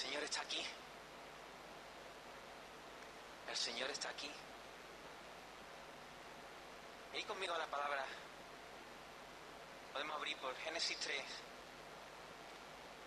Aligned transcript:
Señor 0.00 0.22
está 0.24 0.40
aquí. 0.40 0.64
El 3.50 3.56
Señor 3.56 3.90
está 3.90 4.08
aquí. 4.08 4.30
Y 7.12 7.22
conmigo 7.24 7.52
a 7.52 7.58
la 7.58 7.66
palabra. 7.66 8.06
Podemos 9.92 10.16
abrir 10.16 10.38
por 10.38 10.56
Génesis 10.56 10.96
3. 10.96 11.22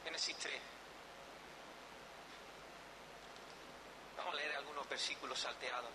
Génesis 0.04 0.38
3. 0.38 0.54
Vamos 4.18 4.34
a 4.36 4.38
leer 4.38 4.56
algunos 4.58 4.88
versículos 4.88 5.40
salteados. 5.40 5.90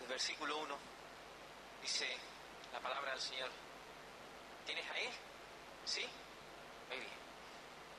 El 0.00 0.06
versículo 0.06 0.58
1 0.58 0.78
dice 1.82 2.33
la 2.74 2.80
palabra 2.80 3.12
del 3.12 3.20
Señor. 3.20 3.50
¿Tienes 4.66 4.90
ahí? 4.90 5.08
¿Sí? 5.84 6.04
Muy 6.88 6.98
bien. 6.98 7.12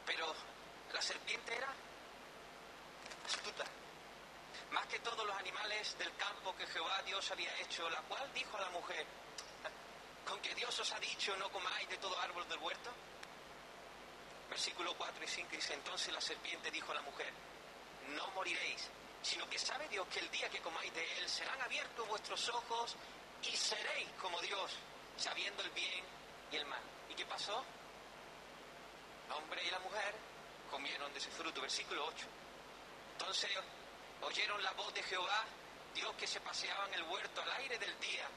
Pero 0.05 0.35
la 0.93 1.01
serpiente 1.01 1.55
era 1.55 1.73
astuta. 3.25 3.63
Más 4.71 4.85
que 4.87 4.99
todos 4.99 5.25
los 5.25 5.35
animales 5.37 5.97
del 5.97 6.13
campo 6.17 6.53
que 6.57 6.67
Jehová 6.67 7.01
Dios 7.03 7.31
había 7.31 7.57
hecho, 7.59 7.89
la 7.89 8.01
cual 8.01 8.29
dijo 8.33 8.57
a 8.57 8.61
la 8.61 8.69
mujer, 8.69 9.05
con 10.27 10.41
que 10.41 10.53
Dios 10.55 10.77
os 10.77 10.91
ha 10.91 10.99
dicho 10.99 11.35
no 11.37 11.49
comáis 11.49 11.87
de 11.87 11.97
todo 11.97 12.19
árbol 12.19 12.47
del 12.49 12.59
huerto. 12.59 12.91
Versículo 14.49 14.93
4 14.97 15.23
y 15.23 15.27
5 15.27 15.49
dice, 15.51 15.73
entonces 15.73 16.13
la 16.13 16.21
serpiente 16.21 16.69
dijo 16.69 16.91
a 16.91 16.95
la 16.95 17.01
mujer, 17.01 17.31
no 18.09 18.27
moriréis, 18.31 18.89
sino 19.21 19.49
que 19.49 19.57
sabe 19.57 19.87
Dios 19.87 20.05
que 20.09 20.19
el 20.19 20.29
día 20.31 20.49
que 20.49 20.59
comáis 20.59 20.93
de 20.93 21.17
él 21.17 21.29
serán 21.29 21.61
abiertos 21.61 22.07
vuestros 22.07 22.49
ojos 22.49 22.95
y 23.51 23.55
seréis 23.55 24.09
como 24.21 24.39
Dios, 24.41 24.71
sabiendo 25.17 25.61
el 25.63 25.69
bien 25.71 26.03
y 26.51 26.55
el 26.57 26.65
mal. 26.65 26.81
¿Y 27.09 27.13
qué 27.13 27.25
pasó? 27.25 27.63
El 29.27 29.33
hombre 29.33 29.63
y 29.63 29.71
la 29.71 29.79
mujer 29.79 30.15
comieron 30.69 31.11
de 31.13 31.19
ese 31.19 31.29
fruto. 31.31 31.61
Versículo 31.61 32.05
8. 32.05 32.25
Entonces 33.13 33.51
oyeron 34.21 34.61
la 34.61 34.71
voz 34.71 34.93
de 34.93 35.03
Jehová, 35.03 35.45
Dios 35.93 36.13
que 36.15 36.27
se 36.27 36.39
paseaba 36.41 36.87
en 36.87 36.95
el 36.95 37.03
huerto 37.03 37.41
al 37.41 37.51
aire 37.53 37.77
del 37.77 37.99
día. 37.99 38.27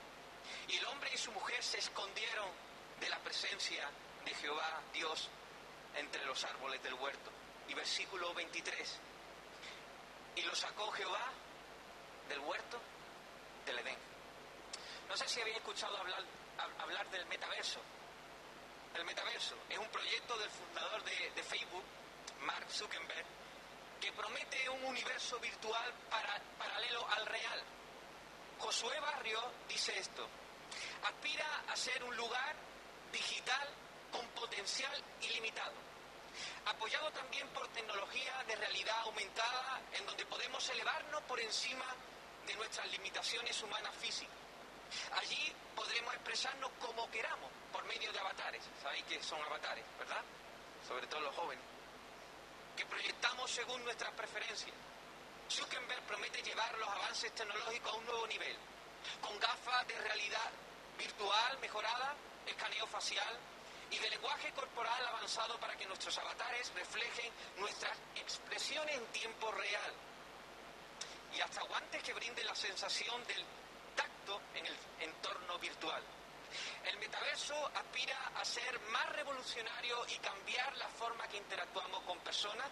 Y 0.68 0.76
el 0.76 0.86
hombre 0.86 1.10
y 1.12 1.18
su 1.18 1.32
mujer 1.32 1.62
se 1.62 1.78
escondieron 1.78 2.48
de 3.00 3.08
la 3.08 3.18
presencia 3.18 3.88
de 4.24 4.34
Jehová, 4.34 4.80
Dios, 4.92 5.28
entre 5.94 6.24
los 6.24 6.42
árboles 6.44 6.82
del 6.82 6.94
huerto. 6.94 7.30
Y 7.68 7.74
versículo 7.74 8.32
23. 8.34 8.98
Y 10.36 10.42
lo 10.42 10.54
sacó 10.54 10.90
Jehová 10.92 11.32
del 12.28 12.38
huerto 12.40 12.80
del 13.66 13.78
Edén. 13.80 14.07
No 15.08 15.16
sé 15.16 15.26
si 15.26 15.40
habéis 15.40 15.56
escuchado 15.56 15.96
hablar, 15.96 17.10
del 17.10 17.26
metaverso. 17.26 17.80
El 18.94 19.04
metaverso 19.06 19.54
es 19.70 19.78
un 19.78 19.88
proyecto 19.88 20.36
del 20.36 20.50
fundador 20.50 21.02
de, 21.04 21.42
Facebook, 21.42 21.84
Mark 22.40 22.66
Zuckerberg, 22.70 23.24
que 24.00 24.12
promete 24.12 24.68
un 24.68 24.84
universo 24.84 25.38
virtual 25.38 25.92
para, 26.10 26.38
paralelo 26.58 27.08
al 27.08 27.26
real. 27.26 27.62
Josué 28.58 29.00
Barrio 29.00 29.40
dice 29.66 29.98
esto, 29.98 30.28
aspira 31.04 31.62
a 31.68 31.76
ser 31.76 32.02
un 32.04 32.14
lugar 32.14 32.54
digital 33.10 33.68
con 34.12 34.26
potencial 34.28 34.92
ilimitado, 35.22 35.72
apoyado 36.66 37.10
también 37.12 37.48
por 37.48 37.66
tecnología 37.68 38.44
de 38.46 38.56
realidad 38.56 38.98
aumentada 39.00 39.80
en 39.92 40.04
donde 40.04 40.26
podemos 40.26 40.68
elevarnos 40.68 41.22
por 41.22 41.40
encima 41.40 41.86
de 42.46 42.54
nuestras 42.56 42.90
limitaciones 42.90 43.62
humanas 43.62 43.94
físicas. 43.96 44.47
Allí 45.12 45.52
podremos 45.74 46.14
expresarnos 46.14 46.70
como 46.80 47.10
queramos 47.10 47.50
por 47.72 47.84
medio 47.84 48.12
de 48.12 48.18
avatares. 48.18 48.62
¿Sabéis 48.82 49.04
que 49.04 49.22
son 49.22 49.40
avatares, 49.42 49.84
verdad? 49.98 50.22
Sobre 50.86 51.06
todo 51.06 51.20
los 51.20 51.34
jóvenes 51.34 51.64
que 52.78 52.86
proyectamos 52.86 53.50
según 53.50 53.82
nuestras 53.82 54.12
preferencias. 54.12 54.76
Zuckerberg 55.50 56.00
promete 56.02 56.40
llevar 56.42 56.78
los 56.78 56.88
avances 56.88 57.34
tecnológicos 57.34 57.92
a 57.92 57.96
un 57.96 58.06
nuevo 58.06 58.26
nivel, 58.28 58.56
con 59.20 59.36
gafas 59.40 59.88
de 59.88 59.98
realidad 59.98 60.50
virtual 60.96 61.58
mejorada, 61.58 62.14
escaneo 62.46 62.86
facial 62.86 63.36
y 63.90 63.98
de 63.98 64.10
lenguaje 64.10 64.52
corporal 64.52 65.06
avanzado 65.08 65.58
para 65.58 65.76
que 65.76 65.86
nuestros 65.86 66.16
avatares 66.18 66.72
reflejen 66.74 67.32
nuestras 67.56 67.98
expresiones 68.14 68.96
en 68.96 69.06
tiempo 69.06 69.50
real. 69.50 69.92
Y 71.34 71.40
hasta 71.40 71.62
guantes 71.62 72.00
que 72.04 72.14
brinden 72.14 72.46
la 72.46 72.54
sensación 72.54 73.26
del 73.26 73.44
en 74.54 74.66
el 74.66 74.76
entorno 75.00 75.58
virtual. 75.58 76.02
El 76.84 76.98
metaverso 76.98 77.54
aspira 77.74 78.16
a 78.36 78.44
ser 78.44 78.78
más 78.90 79.08
revolucionario 79.12 80.06
y 80.08 80.18
cambiar 80.18 80.76
la 80.76 80.88
forma 80.88 81.26
que 81.28 81.36
interactuamos 81.36 82.02
con 82.02 82.18
personas, 82.20 82.68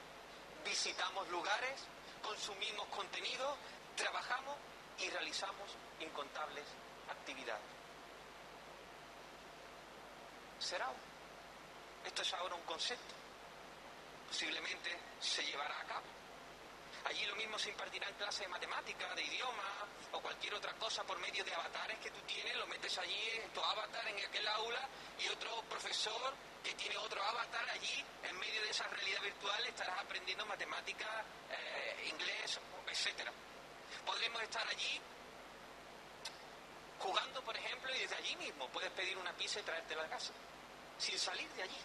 visitamos 0.64 1.28
lugares, 1.28 1.84
consumimos 2.22 2.86
contenido, 2.88 3.56
trabajamos 3.96 4.56
y 4.98 5.08
realizamos 5.10 5.70
incontables 6.00 6.64
actividades. 7.10 7.64
¿Será? 10.58 10.90
Esto 12.04 12.22
es 12.22 12.34
ahora 12.34 12.54
un 12.54 12.62
concepto. 12.62 13.14
Posiblemente 14.28 14.98
se 15.20 15.44
llevará 15.44 15.78
a 15.80 15.84
cabo. 15.84 16.06
Allí 17.04 17.24
lo 17.26 17.36
mismo 17.36 17.58
se 17.58 17.70
impartirán 17.70 18.12
clases 18.14 18.40
de 18.40 18.48
matemática, 18.48 19.14
de 19.14 19.22
idioma 19.22 19.86
o 20.16 20.20
cualquier 20.20 20.54
otra 20.54 20.72
cosa 20.74 21.04
por 21.04 21.18
medio 21.18 21.44
de 21.44 21.54
avatares 21.54 21.98
que 21.98 22.10
tú 22.10 22.20
tienes, 22.26 22.56
lo 22.56 22.66
metes 22.66 22.96
allí 22.98 23.30
en 23.42 23.50
tu 23.50 23.60
avatar 23.60 24.08
en 24.08 24.24
aquel 24.24 24.48
aula 24.48 24.88
y 25.18 25.28
otro 25.28 25.62
profesor 25.68 26.34
que 26.64 26.72
tiene 26.74 26.96
otro 26.96 27.22
avatar 27.22 27.68
allí, 27.70 28.04
en 28.22 28.38
medio 28.38 28.62
de 28.62 28.70
esa 28.70 28.84
realidad 28.88 29.20
virtual 29.20 29.66
estarás 29.66 29.98
aprendiendo 30.00 30.46
matemática, 30.46 31.24
eh, 31.50 32.08
inglés, 32.08 32.58
etcétera. 32.88 33.32
Podremos 34.04 34.42
estar 34.42 34.66
allí 34.66 35.00
jugando, 36.98 37.42
por 37.42 37.56
ejemplo, 37.56 37.94
y 37.94 37.98
desde 38.00 38.16
allí 38.16 38.36
mismo 38.36 38.68
puedes 38.68 38.90
pedir 38.92 39.16
una 39.18 39.32
pizza 39.34 39.60
y 39.60 39.62
traértela 39.62 40.04
a 40.04 40.08
casa, 40.08 40.32
sin 40.98 41.18
salir 41.18 41.48
de 41.50 41.62
allí, 41.62 41.80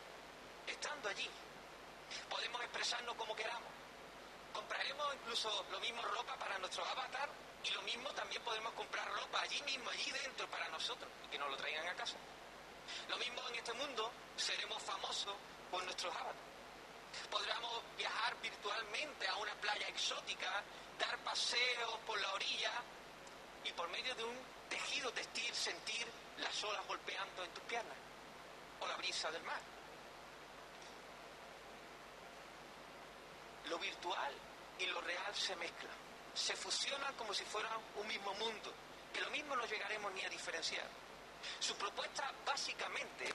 estando 0.68 1.10
allí. 1.10 1.30
Podemos 2.30 2.62
expresarnos 2.62 3.16
como 3.16 3.36
queramos 3.36 3.72
compraremos 4.54 5.16
incluso 5.16 5.66
lo 5.72 5.80
mismo 5.80 6.02
ropa 6.02 6.36
para 6.36 6.58
nuestro 6.60 6.86
avatar 6.86 7.30
y 7.64 7.70
lo 7.72 7.82
mismo 7.84 8.10
también 8.12 8.42
podemos 8.44 8.74
comprar 8.74 9.08
ropa 9.14 9.42
allí 9.42 9.62
mismo, 9.64 9.90
allí 9.90 10.12
dentro 10.12 10.48
para 10.48 10.68
nosotros 10.70 11.10
y 11.26 11.28
que 11.30 11.38
nos 11.38 11.50
lo 11.50 11.58
traigan 11.58 11.88
a 11.88 11.96
casa. 11.96 12.18
Lo 13.08 13.18
mismo 13.18 13.42
en 13.50 13.56
este 13.56 13.74
mundo, 13.74 14.12
seremos 14.36 14.82
famosos 14.84 15.36
por 15.70 15.84
nuestros 15.84 16.14
avatars. 16.16 16.38
Podremos 17.30 17.82
viajar 17.98 18.36
virtualmente 18.42 19.28
a 19.28 19.36
una 19.36 19.54
playa 19.56 19.88
exótica, 19.88 20.64
dar 20.98 21.18
paseos 21.20 22.00
por 22.06 22.20
la 22.20 22.34
orilla 22.34 22.72
y 23.64 23.72
por 23.74 23.90
medio 23.90 24.16
de 24.16 24.24
un 24.24 24.38
tejido 24.70 25.12
textil 25.12 25.54
sentir 25.54 26.08
las 26.38 26.64
olas 26.64 26.86
golpeando 26.88 27.44
en 27.44 27.52
tus 27.52 27.64
piernas 27.64 27.98
o 28.80 28.88
la 28.88 28.96
brisa 28.96 29.30
del 29.32 29.44
mar. 29.44 29.62
lo 33.72 33.80
virtual 33.80 34.34
y 34.80 34.86
lo 34.88 35.00
real 35.02 35.34
se 35.34 35.56
mezclan, 35.56 35.96
se 36.34 36.56
fusionan 36.56 37.14
como 37.16 37.34
si 37.34 37.44
fueran 37.46 37.74
un 37.96 38.08
mismo 38.08 38.34
mundo, 38.36 38.74
que 39.14 39.22
lo 39.22 39.30
mismo 39.30 39.56
no 39.56 39.66
llegaremos 39.66 40.12
ni 40.14 40.24
a 40.24 40.30
diferenciar. 40.30 40.88
Su 41.60 41.76
propuesta 41.76 42.32
básicamente 42.46 43.26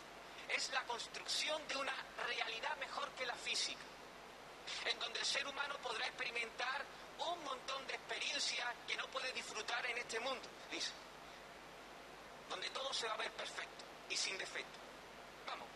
es 0.49 0.71
la 0.71 0.83
construcción 0.84 1.67
de 1.69 1.77
una 1.77 1.95
realidad 2.27 2.77
mejor 2.79 3.11
que 3.11 3.27
la 3.27 3.34
física, 3.34 3.83
en 4.84 4.99
donde 4.99 5.19
el 5.21 5.27
ser 5.27 5.47
humano 5.47 5.77
podrá 5.83 6.07
experimentar 6.07 6.84
un 7.19 7.45
montón 7.45 7.87
de 7.87 7.95
experiencias 7.95 8.67
que 8.87 8.97
no 8.97 9.07
puede 9.09 9.33
disfrutar 9.33 9.84
en 9.87 9.99
este 9.99 10.21
mundo, 10.21 10.49
dice, 10.71 10.92
donde 12.49 12.71
todo 12.71 12.92
se 12.92 13.07
va 13.07 13.15
a 13.15 13.19
ver 13.19 13.33
perfecto 13.33 13.84
y 14.09 14.16
sin 14.16 14.39
defecto. 14.39 14.78
Vamos, 15.47 15.66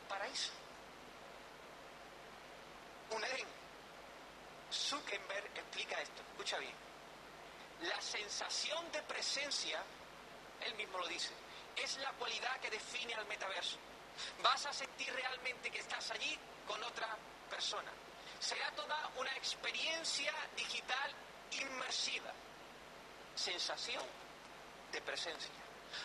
un 0.00 0.08
paraíso 0.08 0.52
un 3.10 3.24
Edén. 3.24 3.57
Zuckerberg 4.88 5.50
explica 5.54 6.00
esto, 6.00 6.22
escucha 6.32 6.56
bien. 6.58 6.74
La 7.82 8.00
sensación 8.00 8.90
de 8.90 9.02
presencia, 9.02 9.82
él 10.62 10.74
mismo 10.76 10.96
lo 10.98 11.06
dice, 11.06 11.30
es 11.76 11.98
la 11.98 12.10
cualidad 12.12 12.58
que 12.60 12.70
define 12.70 13.12
al 13.14 13.26
metaverso. 13.26 13.76
Vas 14.42 14.64
a 14.64 14.72
sentir 14.72 15.12
realmente 15.12 15.70
que 15.70 15.80
estás 15.80 16.10
allí 16.10 16.38
con 16.66 16.82
otra 16.82 17.16
persona. 17.50 17.92
Será 18.40 18.70
toda 18.70 19.10
una 19.18 19.30
experiencia 19.36 20.32
digital 20.56 21.14
inmersiva. 21.50 22.32
Sensación 23.34 24.04
de 24.90 25.02
presencia. 25.02 25.50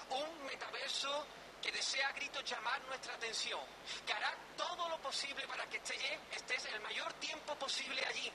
Un 0.09 0.45
metaverso 0.45 1.25
que 1.61 1.71
desea 1.71 2.09
a 2.09 2.11
gritos 2.11 2.43
llamar 2.43 2.81
nuestra 2.83 3.13
atención, 3.13 3.61
que 4.05 4.11
hará 4.11 4.35
todo 4.57 4.89
lo 4.89 4.99
posible 4.99 5.47
para 5.47 5.65
que 5.67 5.77
estés 5.77 6.65
el 6.65 6.81
mayor 6.81 7.13
tiempo 7.13 7.55
posible 7.55 8.05
allí, 8.05 8.31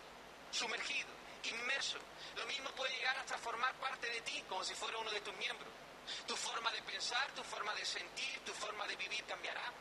sumergido, 0.50 1.08
inmerso. 1.44 1.98
Lo 2.36 2.46
mismo 2.46 2.70
puede 2.70 2.94
llegar 2.96 3.16
hasta 3.18 3.38
formar 3.38 3.74
parte 3.74 4.08
de 4.10 4.20
ti, 4.22 4.42
como 4.48 4.64
si 4.64 4.74
fuera 4.74 4.98
uno 4.98 5.10
de 5.10 5.20
tus 5.20 5.36
miembros. 5.36 5.68
Tu 6.26 6.36
forma 6.36 6.70
de 6.72 6.82
pensar, 6.82 7.30
tu 7.32 7.42
forma 7.42 7.74
de 7.74 7.84
sentir, 7.84 8.40
tu 8.44 8.52
forma 8.52 8.86
de 8.86 8.96
vivir 8.96 9.24
cambiará. 9.24 9.72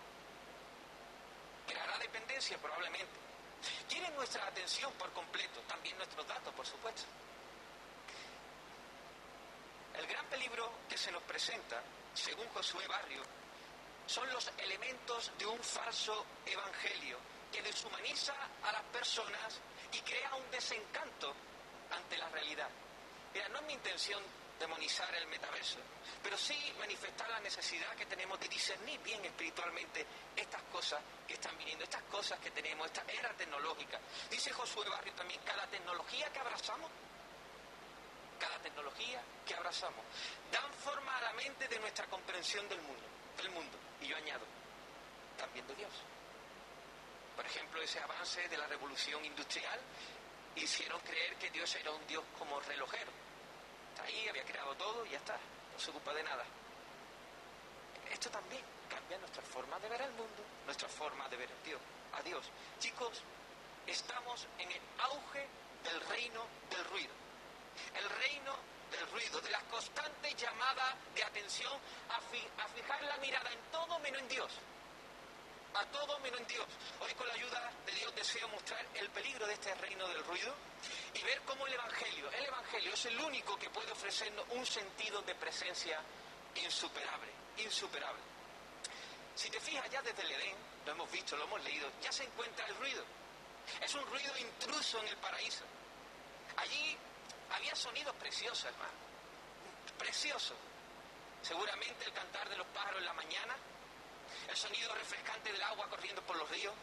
Creará 1.67 1.97
dependencia 1.99 2.57
probablemente. 2.57 3.27
Quieren 3.89 4.13
nuestra 4.15 4.45
atención 4.47 4.91
por 4.93 5.11
completo, 5.13 5.61
también 5.61 5.97
nuestros 5.97 6.27
datos, 6.27 6.53
por 6.53 6.65
supuesto. 6.65 7.03
El 9.95 10.05
gran 10.05 10.25
peligro 10.27 10.71
que 10.87 10.97
se 10.97 11.11
nos 11.11 11.23
presenta, 11.23 11.81
según 12.13 12.47
Josué 12.49 12.87
Barrio, 12.87 13.23
son 14.05 14.29
los 14.31 14.51
elementos 14.57 15.31
de 15.37 15.45
un 15.45 15.59
falso 15.59 16.25
evangelio 16.45 17.17
que 17.51 17.61
deshumaniza 17.61 18.33
a 18.63 18.71
las 18.71 18.83
personas 18.83 19.59
y 19.91 19.99
crea 20.01 20.35
un 20.35 20.49
desencanto 20.51 21.33
ante 21.91 22.17
la 22.17 22.29
realidad. 22.29 22.69
Mira, 23.33 23.49
no 23.49 23.59
es 23.59 23.65
mi 23.65 23.73
intención 23.73 24.21
demonizar 24.59 25.13
el 25.15 25.27
metaverso, 25.27 25.77
pero 26.23 26.37
sí 26.37 26.73
manifestar 26.79 27.29
la 27.29 27.39
necesidad 27.39 27.95
que 27.95 28.05
tenemos 28.05 28.39
de 28.39 28.47
discernir 28.47 28.99
bien 29.01 29.23
espiritualmente 29.23 30.05
estas 30.35 30.61
cosas 30.63 30.99
que 31.27 31.35
están 31.35 31.57
viniendo, 31.57 31.83
estas 31.83 32.01
cosas 32.03 32.39
que 32.39 32.51
tenemos, 32.51 32.87
esta 32.87 33.03
era 33.11 33.31
tecnológica. 33.33 33.99
Dice 34.29 34.51
Josué 34.51 34.89
Barrio 34.89 35.13
también, 35.13 35.39
cada 35.45 35.67
tecnología 35.67 36.31
que 36.31 36.39
abrazamos, 36.39 36.89
cada 38.39 38.57
tecnología 38.59 39.21
que 39.45 39.53
abrazamos, 39.53 40.03
dan 40.51 40.73
forma 40.73 41.15
a 41.17 41.21
la 41.21 41.33
mente 41.33 41.67
de 41.67 41.79
nuestra 41.79 42.07
comprensión 42.07 42.67
del 42.67 42.81
mundo, 42.81 43.03
del 43.37 43.49
mundo. 43.51 43.77
Y 44.01 44.07
yo 44.07 44.17
añado, 44.17 44.45
también 45.37 45.67
de 45.67 45.75
Dios. 45.75 45.91
Por 47.37 47.45
ejemplo, 47.45 47.79
ese 47.83 47.99
avance 47.99 48.49
de 48.49 48.57
la 48.57 48.65
revolución 48.65 49.23
industrial 49.23 49.79
hicieron 50.55 50.99
creer 51.01 51.35
que 51.35 51.51
Dios 51.51 51.73
era 51.75 51.91
un 51.91 52.07
Dios 52.07 52.23
como 52.35 52.59
relojero. 52.61 53.11
Ahí, 54.03 54.27
había 54.27 54.43
creado 54.43 54.73
todo 54.73 55.05
y 55.05 55.11
ya 55.11 55.17
está, 55.17 55.37
no 55.71 55.79
se 55.79 55.91
ocupa 55.91 56.15
de 56.15 56.23
nada. 56.23 56.43
Esto 58.11 58.31
también 58.31 58.63
cambia 58.89 59.19
nuestra 59.19 59.43
forma 59.43 59.77
de 59.79 59.87
ver 59.87 60.01
el 60.01 60.11
mundo, 60.13 60.43
nuestra 60.65 60.89
forma 60.89 61.29
de 61.29 61.37
ver 61.37 61.49
a 61.51 61.63
Dios. 61.63 61.81
A 62.13 62.21
Dios. 62.23 62.49
Chicos, 62.79 63.21
estamos 63.85 64.47
en 64.57 64.71
el 64.71 64.81
auge 64.97 65.45
del 65.83 66.01
reino 66.09 66.43
del 66.71 66.85
ruido. 66.85 67.13
El 67.93 68.09
reino 68.09 68.55
del 68.89 69.07
ruido, 69.11 69.39
de 69.41 69.51
la 69.51 69.61
constante 69.69 70.33
llamada 70.33 70.95
de 71.13 71.23
atención 71.23 71.73
a 72.09 72.67
fijar 72.69 73.03
la 73.03 73.17
mirada 73.17 73.51
en 73.51 73.59
todo 73.71 73.99
menos 73.99 74.21
en 74.21 74.27
Dios 74.27 74.51
a 75.79 75.85
todo 75.91 76.17
menos 76.19 76.39
en 76.39 76.47
Dios. 76.47 76.65
Hoy 77.01 77.13
con 77.13 77.27
la 77.27 77.33
ayuda 77.33 77.71
de 77.85 77.91
Dios 77.91 78.15
deseo 78.15 78.47
mostrar 78.49 78.83
el 78.95 79.09
peligro 79.11 79.45
de 79.45 79.53
este 79.53 79.73
reino 79.75 80.07
del 80.07 80.23
ruido 80.23 80.53
y 81.13 81.21
ver 81.23 81.41
cómo 81.41 81.67
el 81.67 81.73
Evangelio, 81.73 82.31
el 82.31 82.45
Evangelio 82.45 82.93
es 82.93 83.05
el 83.05 83.19
único 83.19 83.57
que 83.57 83.69
puede 83.69 83.91
ofrecernos 83.91 84.45
un 84.49 84.65
sentido 84.65 85.21
de 85.21 85.35
presencia 85.35 85.99
insuperable, 86.55 87.31
insuperable. 87.57 88.21
Si 89.35 89.49
te 89.51 89.59
fijas 89.59 89.87
ya 89.91 90.01
desde 90.01 90.23
el 90.23 90.31
Edén, 90.31 90.55
lo 90.85 90.93
hemos 90.93 91.11
visto, 91.11 91.37
lo 91.37 91.43
hemos 91.43 91.63
leído, 91.63 91.91
ya 92.01 92.11
se 92.11 92.23
encuentra 92.23 92.65
el 92.65 92.75
ruido. 92.75 93.03
Es 93.79 93.93
un 93.93 94.05
ruido 94.07 94.35
intruso 94.37 94.99
en 94.99 95.07
el 95.09 95.17
paraíso. 95.17 95.63
Allí 96.55 96.97
había 97.51 97.75
sonidos 97.75 98.15
preciosos, 98.15 98.65
hermano. 98.65 98.97
Preciosos. 99.99 100.57
Seguramente 101.43 102.05
el 102.05 102.13
cantar 102.13 102.49
de 102.49 102.57
los 102.57 102.65
pájaros 102.67 102.99
en 102.99 103.05
la 103.05 103.13
mañana, 103.13 103.55
el 104.49 104.55
sonido 104.55 104.93
refrescante 104.95 105.51
del 105.51 105.61
agua 105.63 105.87
corriendo 105.89 106.21
por 106.23 106.35
los 106.37 106.49
ríos, 106.49 106.73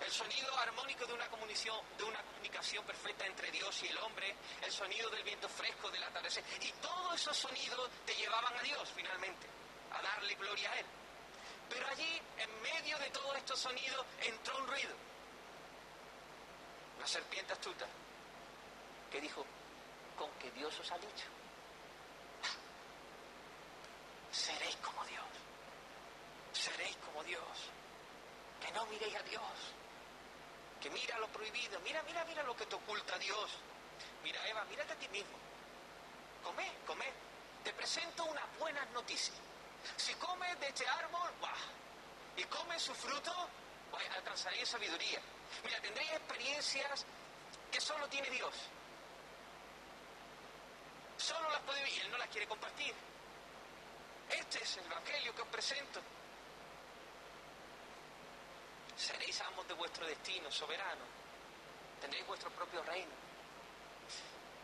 el 0.00 0.10
sonido 0.10 0.56
armónico 0.58 1.06
de 1.06 1.12
una, 1.12 1.28
comunicación, 1.28 1.78
de 1.98 2.04
una 2.04 2.22
comunicación 2.22 2.84
perfecta 2.84 3.26
entre 3.26 3.50
Dios 3.50 3.82
y 3.82 3.88
el 3.88 3.98
hombre, 3.98 4.34
el 4.62 4.72
sonido 4.72 5.10
del 5.10 5.22
viento 5.22 5.48
fresco 5.48 5.90
del 5.90 6.02
atardecer, 6.02 6.44
y 6.60 6.72
todos 6.80 7.14
esos 7.14 7.36
sonidos 7.36 7.90
te 8.04 8.14
llevaban 8.14 8.56
a 8.56 8.62
Dios 8.62 8.90
finalmente, 8.94 9.46
a 9.92 10.00
darle 10.02 10.34
gloria 10.34 10.70
a 10.70 10.78
Él. 10.78 10.86
Pero 11.68 11.86
allí, 11.88 12.20
en 12.38 12.62
medio 12.62 12.98
de 12.98 13.10
todos 13.10 13.36
estos 13.36 13.58
sonidos, 13.58 14.04
entró 14.22 14.56
un 14.58 14.66
ruido. 14.68 14.94
Una 16.96 17.06
serpiente 17.06 17.52
astuta 17.52 17.86
que 19.10 19.20
dijo, 19.20 19.44
con 20.16 20.30
que 20.38 20.50
Dios 20.52 20.78
os 20.80 20.90
ha 20.90 20.98
dicho, 20.98 21.26
seréis 24.30 24.76
Dios. 27.26 27.70
Que 28.60 28.72
no 28.72 28.86
miréis 28.86 29.16
a 29.16 29.22
Dios. 29.22 29.42
Que 30.80 30.90
mira 30.90 31.18
lo 31.18 31.28
prohibido. 31.28 31.78
Mira, 31.80 32.02
mira, 32.02 32.24
mira 32.24 32.42
lo 32.42 32.56
que 32.56 32.66
te 32.66 32.74
oculta 32.74 33.18
Dios. 33.18 33.50
Mira, 34.22 34.46
Eva, 34.48 34.64
mírate 34.64 34.92
a 34.92 34.96
ti 34.96 35.08
mismo. 35.08 35.36
Come, 36.42 36.72
come. 36.86 37.06
Te 37.62 37.72
presento 37.72 38.24
una 38.24 38.44
buena 38.58 38.84
noticia. 38.86 39.34
Si 39.96 40.14
comes 40.14 40.58
de 40.60 40.68
este 40.68 40.86
árbol, 40.88 41.30
¡buah! 41.40 41.76
y 42.36 42.44
comes 42.44 42.82
su 42.82 42.94
fruto, 42.94 43.32
alcanzaréis 44.14 44.68
sabiduría. 44.68 45.20
Mira, 45.64 45.80
tendréis 45.80 46.10
experiencias 46.12 47.04
que 47.70 47.80
solo 47.80 48.08
tiene 48.08 48.28
Dios. 48.30 48.54
Solo 51.16 51.50
las 51.50 51.60
puede 51.62 51.82
vivir 51.84 52.02
Él 52.02 52.10
no 52.10 52.18
las 52.18 52.28
quiere 52.28 52.46
compartir. 52.46 52.94
Este 54.28 54.62
es 54.62 54.76
el 54.76 54.84
Evangelio 54.84 55.34
que 55.34 55.42
os 55.42 55.48
presento. 55.48 56.00
Seréis 58.96 59.40
amos 59.42 59.68
de 59.68 59.74
vuestro 59.74 60.06
destino, 60.06 60.50
soberano. 60.50 61.04
Tendréis 62.00 62.26
vuestro 62.26 62.50
propio 62.50 62.82
reino. 62.82 63.12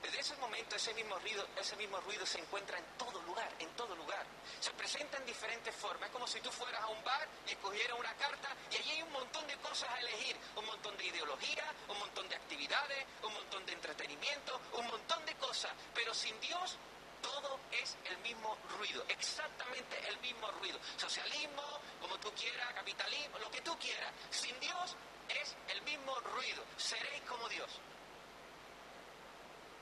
Desde 0.03 0.19
ese 0.19 0.37
momento 0.37 0.75
ese 0.75 0.93
mismo 0.95 1.17
ruido, 1.19 1.47
ese 1.57 1.77
mismo 1.77 2.01
ruido 2.01 2.27
se 2.27 2.41
encuentra 2.41 2.77
en 2.77 2.85
todo 2.99 3.23
lugar, 3.23 3.49
en 3.61 3.69
todo 3.77 3.95
lugar. 3.95 4.27
Se 4.59 4.73
presenta 4.73 5.19
en 5.19 5.27
diferentes 5.27 5.75
formas. 5.77 6.09
Es 6.09 6.13
como 6.13 6.27
si 6.27 6.41
tú 6.41 6.51
fueras 6.51 6.83
a 6.83 6.89
un 6.89 7.05
bar 7.05 7.29
y 7.47 7.53
escogieras 7.53 7.97
una 7.99 8.13
carta 8.15 8.49
y 8.71 8.77
allí 8.77 8.91
hay 8.91 9.03
un 9.03 9.13
montón 9.13 9.47
de 9.47 9.57
cosas 9.59 9.89
a 9.91 10.01
elegir. 10.01 10.37
Un 10.57 10.67
montón 10.67 10.97
de 10.97 11.05
ideología, 11.05 11.65
un 11.89 11.99
montón 11.99 12.29
de 12.29 12.35
actividades, 12.35 13.07
un 13.23 13.33
montón 13.33 13.65
de 13.65 13.73
entretenimiento, 13.75 14.61
un 14.73 14.87
montón 14.87 15.25
de 15.25 15.35
cosas. 15.37 15.71
Pero 15.95 16.13
sin 16.15 16.39
Dios 16.41 16.77
todo 17.23 17.61
es 17.73 17.97
el 18.05 18.19
mismo 18.19 18.57
ruido, 18.79 19.05
exactamente 19.09 19.97
el 20.09 20.19
mismo 20.21 20.51
ruido. 20.53 20.79
Socialismo, 20.97 21.63
como 22.01 22.19
tú 22.19 22.31
quieras, 22.33 22.73
capitalismo, 22.75 23.39
lo 23.39 23.51
que 23.51 23.61
tú 23.61 23.77
quieras. 23.79 24.13
Sin 24.31 24.59
Dios 24.61 24.97
es 25.29 25.57
el 25.69 25.83
mismo 25.83 26.19
ruido. 26.21 26.65
Seréis 26.77 27.23
como 27.23 27.49
Dios. 27.49 27.71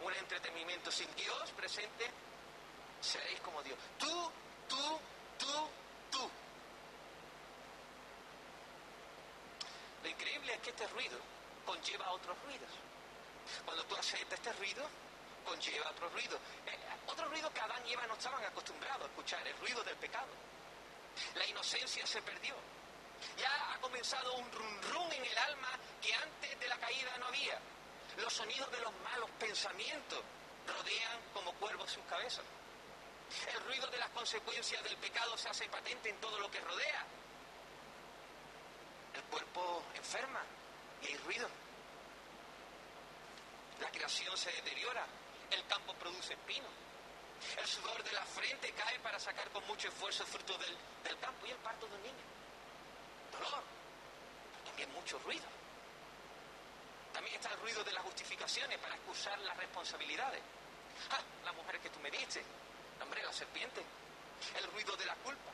Un 0.02 0.14
entretenimiento 0.14 0.90
sin 0.90 1.14
Dios 1.14 1.50
presente, 1.52 2.10
seréis 3.00 3.40
como 3.40 3.62
Dios. 3.62 3.78
Tú, 3.98 4.30
tú, 4.68 5.00
tú, 5.38 5.68
tú. 6.10 6.30
Lo 10.02 10.08
increíble 10.08 10.54
es 10.54 10.60
que 10.60 10.70
este 10.70 10.86
ruido 10.88 11.18
conlleva 11.66 12.10
otros 12.12 12.36
ruidos. 12.44 12.70
Cuando 13.64 13.84
tú 13.84 13.96
aceptas 13.96 14.38
este 14.38 14.52
ruido, 14.54 14.88
conlleva 15.50 15.90
otro 15.90 16.08
ruido. 16.10 16.36
Eh, 16.66 16.78
otro 17.06 17.28
ruido 17.28 17.52
que 17.52 17.60
Adán 17.60 17.82
y 17.86 17.92
Eva 17.92 18.06
no 18.06 18.14
estaban 18.14 18.44
acostumbrados 18.44 19.02
a 19.02 19.06
escuchar, 19.06 19.46
el 19.46 19.56
ruido 19.58 19.82
del 19.82 19.96
pecado. 19.96 20.28
La 21.34 21.44
inocencia 21.46 22.06
se 22.06 22.22
perdió. 22.22 22.54
Ya 23.36 23.74
ha 23.74 23.80
comenzado 23.80 24.34
un 24.34 24.50
rum 24.52 24.80
rum 24.92 25.12
en 25.12 25.24
el 25.24 25.38
alma 25.38 25.68
que 26.00 26.14
antes 26.14 26.58
de 26.58 26.68
la 26.68 26.76
caída 26.78 27.16
no 27.18 27.26
había. 27.26 27.58
Los 28.16 28.32
sonidos 28.32 28.70
de 28.70 28.80
los 28.80 28.92
malos 29.00 29.28
pensamientos 29.38 30.22
rodean 30.66 31.18
como 31.34 31.52
cuervos 31.54 31.90
sus 31.90 32.04
cabezas. 32.04 32.44
El 33.52 33.60
ruido 33.64 33.86
de 33.88 33.98
las 33.98 34.10
consecuencias 34.10 34.82
del 34.84 34.96
pecado 34.96 35.36
se 35.36 35.48
hace 35.48 35.68
patente 35.68 36.10
en 36.10 36.20
todo 36.20 36.38
lo 36.38 36.50
que 36.50 36.60
rodea. 36.60 37.04
El 39.14 39.22
cuerpo 39.24 39.82
enferma 39.94 40.42
y 41.02 41.06
hay 41.08 41.16
ruido. 41.18 41.48
La 43.80 43.90
creación 43.90 44.36
se 44.36 44.52
deteriora, 44.52 45.06
el 45.50 45.66
campo 45.66 45.94
produce 45.94 46.34
espinos. 46.34 46.70
El 47.58 47.66
sudor 47.66 48.02
de 48.04 48.12
la 48.12 48.24
frente 48.24 48.72
cae 48.72 48.98
para 49.00 49.18
sacar 49.18 49.48
con 49.50 49.66
mucho 49.66 49.88
esfuerzo 49.88 50.22
el 50.22 50.28
fruto 50.28 50.58
del, 50.58 51.18
campo 51.18 51.46
y 51.46 51.50
el 51.50 51.56
parto 51.58 51.86
de 51.86 51.94
un 51.94 52.02
niño. 52.02 52.24
Dolor, 53.32 53.62
también 54.64 54.92
mucho 54.92 55.18
ruido. 55.20 55.44
También 57.12 57.36
está 57.36 57.50
el 57.50 57.60
ruido 57.60 57.82
de 57.82 57.92
las 57.92 58.04
justificaciones 58.04 58.78
para 58.78 58.94
excusar 58.94 59.38
las 59.40 59.56
responsabilidades. 59.56 60.40
Ah, 61.10 61.20
la 61.44 61.52
mujer 61.52 61.80
que 61.80 61.90
tú 61.90 61.98
me 62.00 62.10
diste, 62.10 62.44
hombre, 63.02 63.22
la 63.22 63.32
serpiente. 63.32 63.82
El 64.56 64.64
ruido 64.72 64.96
de 64.96 65.06
la 65.06 65.14
culpa. 65.16 65.50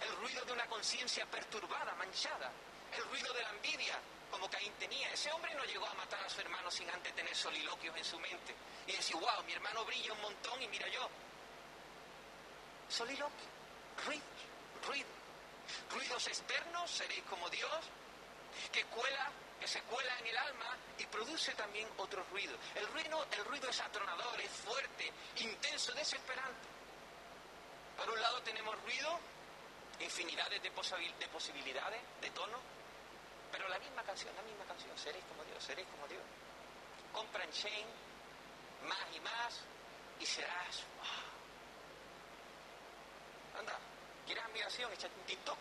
El 0.00 0.16
ruido 0.16 0.44
de 0.44 0.52
una 0.52 0.66
conciencia 0.66 1.26
perturbada, 1.26 1.94
manchada. 1.94 2.50
El 2.92 3.04
ruido 3.04 3.32
de 3.32 3.42
la 3.42 3.50
envidia, 3.50 3.98
como 4.34 4.50
Caín 4.50 4.72
tenía. 4.80 5.08
Ese 5.12 5.30
hombre 5.30 5.54
no 5.54 5.64
llegó 5.64 5.86
a 5.86 5.94
matar 5.94 6.20
a 6.24 6.28
su 6.28 6.40
hermano 6.40 6.68
sin 6.68 6.90
antes 6.90 7.14
tener 7.14 7.34
soliloquios 7.36 7.96
en 7.96 8.04
su 8.04 8.18
mente 8.18 8.52
y 8.84 8.92
decir, 8.92 9.14
wow, 9.14 9.44
mi 9.46 9.52
hermano 9.52 9.84
brilla 9.84 10.12
un 10.12 10.20
montón 10.22 10.60
y 10.60 10.66
mira 10.66 10.88
yo. 10.88 11.08
Soliloquio, 12.88 13.46
ruidos, 14.04 14.26
ruidos. 14.88 15.12
Ruidos 15.88 16.26
externos, 16.26 16.90
seréis 16.90 17.22
como 17.30 17.48
Dios, 17.48 17.70
que 18.72 18.84
cuela, 18.86 19.30
que 19.60 19.68
se 19.68 19.80
cuela 19.82 20.18
en 20.18 20.26
el 20.26 20.36
alma 20.36 20.76
y 20.98 21.06
produce 21.06 21.54
también 21.54 21.88
otros 21.96 22.28
ruidos. 22.30 22.58
El 22.74 22.88
ruido, 22.88 23.24
el 23.30 23.44
ruido 23.44 23.70
es 23.70 23.80
atronador, 23.80 24.40
es 24.40 24.50
fuerte, 24.50 25.12
intenso, 25.38 25.92
desesperante. 25.92 26.68
Por 27.96 28.10
un 28.10 28.20
lado 28.20 28.42
tenemos 28.42 28.74
ruido, 28.82 29.16
infinidades 30.00 30.60
de, 30.60 30.70
de 30.70 31.28
posibilidades, 31.28 32.00
de 32.20 32.30
tonos, 32.30 32.60
pero 33.54 33.68
la 33.68 33.78
misma 33.78 34.02
canción, 34.02 34.34
la 34.34 34.42
misma 34.42 34.64
canción, 34.64 34.98
seréis 34.98 35.24
como 35.26 35.44
Dios, 35.44 35.62
seréis 35.62 35.86
como 35.86 36.08
Dios. 36.08 36.22
Compra 37.12 37.44
en 37.44 37.52
Shane, 37.52 37.86
más 38.82 39.06
y 39.14 39.20
más, 39.20 39.60
y 40.18 40.26
serás. 40.26 40.82
Anda, 43.56 43.78
¿quieres 44.26 44.42
admiración? 44.42 44.92
Échate 44.92 45.14
un 45.14 45.26
TikTok. 45.26 45.58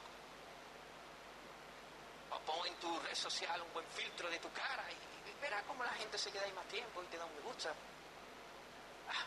O 2.32 2.40
pon 2.40 2.66
en 2.66 2.74
tu 2.78 3.00
red 3.00 3.14
social 3.14 3.62
un 3.62 3.72
buen 3.74 3.86
filtro 3.90 4.28
de 4.28 4.40
tu 4.40 4.52
cara 4.54 4.86
y, 4.90 5.40
verás 5.40 5.62
cómo 5.68 5.84
la 5.84 5.94
gente 5.94 6.18
se 6.18 6.32
queda 6.32 6.46
ahí 6.46 6.54
más 6.54 6.68
tiempo 6.70 7.04
y 7.04 7.06
te 7.06 7.18
da 7.20 7.26
un 7.26 7.36
me 7.36 7.42
gusta. 7.42 7.70
Ah, 9.08 9.26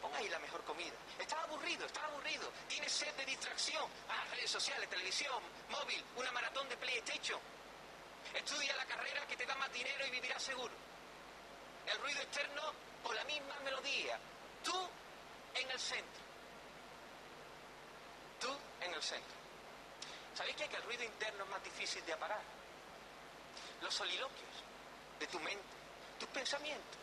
pon 0.00 0.14
ahí 0.14 0.30
la 0.30 0.38
mejor 0.38 0.64
comida. 0.64 0.96
Estás 1.18 1.44
aburrido, 1.44 1.84
estás 1.84 2.04
aburrido. 2.04 2.50
Tienes 2.66 2.92
sed 2.92 3.14
de 3.14 3.26
distracción. 3.26 3.84
Ah, 4.08 4.24
redes 4.30 4.50
sociales, 4.50 4.88
televisión, 4.88 5.42
móvil, 5.68 6.02
una 6.16 6.32
maratón 6.32 6.66
de 6.70 6.78
PlayStation. 6.78 7.55
Estudia 8.36 8.76
la 8.76 8.84
carrera 8.84 9.26
que 9.26 9.36
te 9.36 9.46
da 9.46 9.54
más 9.56 9.72
dinero 9.72 10.06
y 10.06 10.10
vivirás 10.10 10.42
seguro. 10.42 10.74
El 11.86 11.98
ruido 11.98 12.20
externo 12.20 12.62
con 13.02 13.16
la 13.16 13.24
misma 13.24 13.58
melodía. 13.64 14.18
Tú 14.62 14.76
en 15.54 15.70
el 15.70 15.80
centro. 15.80 16.22
Tú 18.38 18.54
en 18.82 18.92
el 18.92 19.02
centro. 19.02 19.36
¿Sabéis 20.34 20.54
que 20.56 20.64
el 20.64 20.82
ruido 20.82 21.02
interno 21.02 21.44
es 21.44 21.50
más 21.50 21.64
difícil 21.64 22.04
de 22.04 22.12
apagar? 22.12 22.42
Los 23.80 23.94
soliloquios 23.94 24.64
de 25.18 25.26
tu 25.28 25.40
mente, 25.40 25.64
tus 26.18 26.28
pensamientos. 26.28 27.00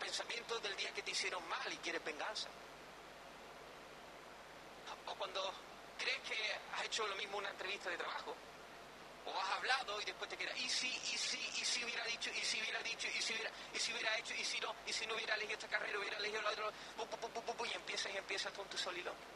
Pensamientos 0.00 0.62
del 0.62 0.74
día 0.76 0.90
que 0.92 1.02
te 1.02 1.10
hicieron 1.10 1.46
mal 1.48 1.70
y 1.70 1.76
quieres 1.78 2.02
venganza. 2.02 2.48
O 5.06 5.14
cuando 5.16 5.52
crees 5.98 6.20
que 6.20 6.58
has 6.74 6.84
hecho 6.84 7.06
lo 7.06 7.14
mismo 7.16 7.34
en 7.34 7.40
una 7.40 7.50
entrevista 7.50 7.90
de 7.90 7.98
trabajo 7.98 8.34
o 9.26 9.40
has 9.40 9.50
hablado 9.56 10.00
y 10.00 10.04
después 10.04 10.30
te 10.30 10.36
quedas, 10.36 10.56
y 10.58 10.68
si, 10.68 10.88
y 10.88 11.18
si, 11.18 11.38
y 11.38 11.64
si 11.64 11.84
hubiera 11.84 12.04
dicho, 12.04 12.30
y 12.30 12.44
si 12.44 12.60
hubiera 12.60 12.80
dicho, 12.82 13.08
y 13.08 13.20
si 13.20 13.32
hubiera, 13.34 13.50
y 13.74 13.78
si 13.78 13.92
hubiera 13.92 14.18
hecho, 14.18 14.34
y 14.34 14.44
si 14.44 14.60
no, 14.60 14.74
y 14.86 14.92
si 14.92 15.06
no 15.06 15.14
hubiera 15.14 15.34
elegido 15.34 15.58
esta 15.58 15.68
carrera, 15.68 15.98
hubiera 15.98 16.16
elegido 16.18 16.42
la 16.42 16.50
otra, 16.50 16.70
y 17.66 17.74
empiezas 17.74 18.12
y 18.12 18.16
empiezas 18.16 18.52
con 18.52 18.66
tu 18.68 18.78
soliloquio. 18.78 19.26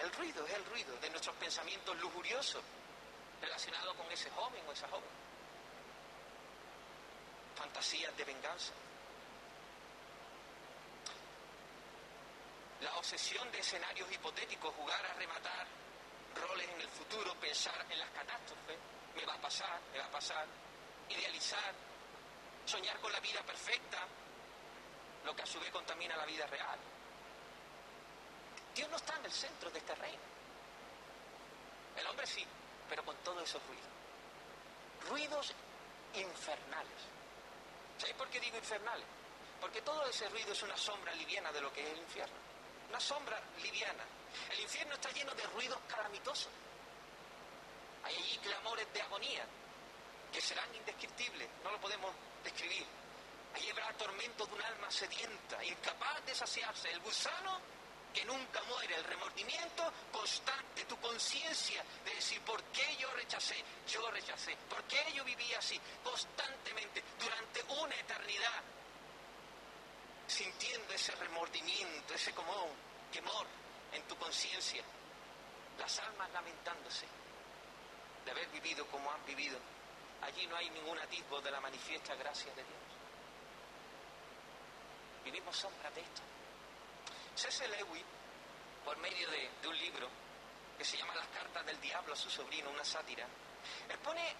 El 0.00 0.12
ruido 0.12 0.46
es 0.46 0.54
el 0.54 0.64
ruido 0.66 0.96
de 1.00 1.10
nuestros 1.10 1.34
pensamientos 1.36 1.98
lujuriosos 1.98 2.62
relacionados 3.40 3.94
con 3.96 4.10
ese 4.12 4.30
joven 4.30 4.62
o 4.68 4.72
esa 4.72 4.86
joven. 4.88 5.10
Fantasías 7.56 8.16
de 8.16 8.24
venganza. 8.24 8.72
La 12.80 12.94
obsesión 12.96 13.50
de 13.50 13.58
escenarios 13.58 14.12
hipotéticos, 14.12 14.72
jugar 14.76 15.04
a 15.04 15.14
rematar 15.14 15.66
roles 16.40 16.68
en 16.68 16.80
el 16.80 16.88
futuro, 16.88 17.34
pensar 17.34 17.84
en 17.90 17.98
las 17.98 18.10
catástrofes, 18.10 18.78
me 19.14 19.24
va 19.24 19.34
a 19.34 19.40
pasar, 19.40 19.80
me 19.92 19.98
va 19.98 20.06
a 20.06 20.10
pasar, 20.10 20.46
idealizar, 21.08 21.74
soñar 22.64 22.98
con 23.00 23.12
la 23.12 23.20
vida 23.20 23.42
perfecta, 23.42 23.98
lo 25.24 25.34
que 25.34 25.42
a 25.42 25.46
su 25.46 25.58
vez 25.60 25.70
contamina 25.70 26.16
la 26.16 26.26
vida 26.26 26.46
real. 26.46 26.78
Dios 28.74 28.88
no 28.90 28.96
está 28.96 29.16
en 29.16 29.24
el 29.24 29.32
centro 29.32 29.70
de 29.70 29.78
este 29.78 29.94
reino. 29.94 30.22
El 31.96 32.06
hombre 32.06 32.26
sí, 32.26 32.46
pero 32.88 33.04
con 33.04 33.16
todos 33.18 33.42
esos 33.42 33.60
ruidos. 33.66 33.88
Ruidos 35.08 35.52
infernales. 36.14 37.00
¿Sabéis 37.98 38.16
por 38.16 38.28
qué 38.28 38.38
digo 38.38 38.56
infernales? 38.56 39.06
Porque 39.60 39.82
todo 39.82 40.06
ese 40.06 40.28
ruido 40.28 40.52
es 40.52 40.62
una 40.62 40.76
sombra 40.76 41.12
liviana 41.14 41.50
de 41.50 41.60
lo 41.60 41.72
que 41.72 41.82
es 41.82 41.92
el 41.92 41.98
infierno. 41.98 42.36
Una 42.88 43.00
sombra 43.00 43.40
liviana 43.62 44.04
el 44.52 44.60
infierno 44.60 44.94
está 44.94 45.10
lleno 45.12 45.34
de 45.34 45.42
ruidos 45.44 45.78
calamitosos. 45.88 46.48
Hay 48.04 48.14
allí 48.14 48.38
clamores 48.38 48.92
de 48.92 49.02
agonía 49.02 49.46
que 50.32 50.40
serán 50.40 50.74
indescriptibles, 50.74 51.48
no 51.64 51.70
lo 51.72 51.80
podemos 51.80 52.12
describir. 52.44 52.86
Allí 53.54 53.70
habrá 53.70 53.92
tormento 53.94 54.46
de 54.46 54.54
un 54.54 54.62
alma 54.62 54.90
sedienta, 54.90 55.64
incapaz 55.64 56.24
de 56.26 56.34
saciarse, 56.34 56.90
el 56.90 57.00
gusano 57.00 57.60
que 58.12 58.24
nunca 58.24 58.62
muere, 58.64 58.96
el 58.96 59.04
remordimiento 59.04 59.92
constante, 60.12 60.84
tu 60.84 60.98
conciencia 60.98 61.84
de 62.04 62.14
decir, 62.14 62.40
¿por 62.42 62.62
qué 62.64 62.96
yo 62.96 63.10
rechacé? 63.12 63.62
Yo 63.86 64.10
rechacé. 64.10 64.56
¿Por 64.68 64.82
qué 64.84 65.12
yo 65.14 65.24
viví 65.24 65.52
así? 65.54 65.80
Constantemente, 66.02 67.02
durante 67.18 67.62
una 67.80 67.94
eternidad, 67.94 68.62
sintiendo 70.26 70.92
ese 70.92 71.12
remordimiento, 71.16 72.14
ese 72.14 72.32
común, 72.32 72.70
quemor, 73.12 73.46
en 73.92 74.02
tu 74.02 74.16
conciencia, 74.16 74.82
las 75.78 75.98
almas 76.00 76.30
lamentándose 76.32 77.06
de 78.24 78.30
haber 78.30 78.48
vivido 78.48 78.86
como 78.88 79.10
han 79.10 79.24
vivido. 79.24 79.58
Allí 80.22 80.46
no 80.46 80.56
hay 80.56 80.68
ningún 80.70 80.98
atisbo 80.98 81.40
de 81.40 81.50
la 81.50 81.60
manifiesta 81.60 82.14
gracia 82.16 82.52
de 82.54 82.62
Dios. 82.62 82.80
Vivimos 85.24 85.56
sombra 85.56 85.90
de 85.90 86.00
esto. 86.00 86.22
C.S. 87.34 87.68
Lewis, 87.68 88.02
por 88.84 88.96
medio 88.98 89.30
de, 89.30 89.50
de, 89.62 89.68
un 89.68 89.78
libro 89.78 90.08
que 90.76 90.84
se 90.84 90.96
llama 90.96 91.14
Las 91.14 91.28
cartas 91.28 91.64
del 91.66 91.80
diablo 91.80 92.14
a 92.14 92.16
su 92.16 92.28
sobrino, 92.28 92.70
una 92.70 92.84
sátira, 92.84 93.26
expone 93.88 94.34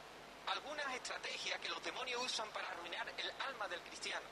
algunas 0.47 0.95
estrategias 0.95 1.61
que 1.61 1.69
los 1.69 1.83
demonios 1.83 2.23
usan 2.25 2.49
para 2.51 2.69
arruinar 2.69 3.09
el 3.17 3.33
alma 3.47 3.69
del 3.69 3.81
cristiano. 3.83 4.27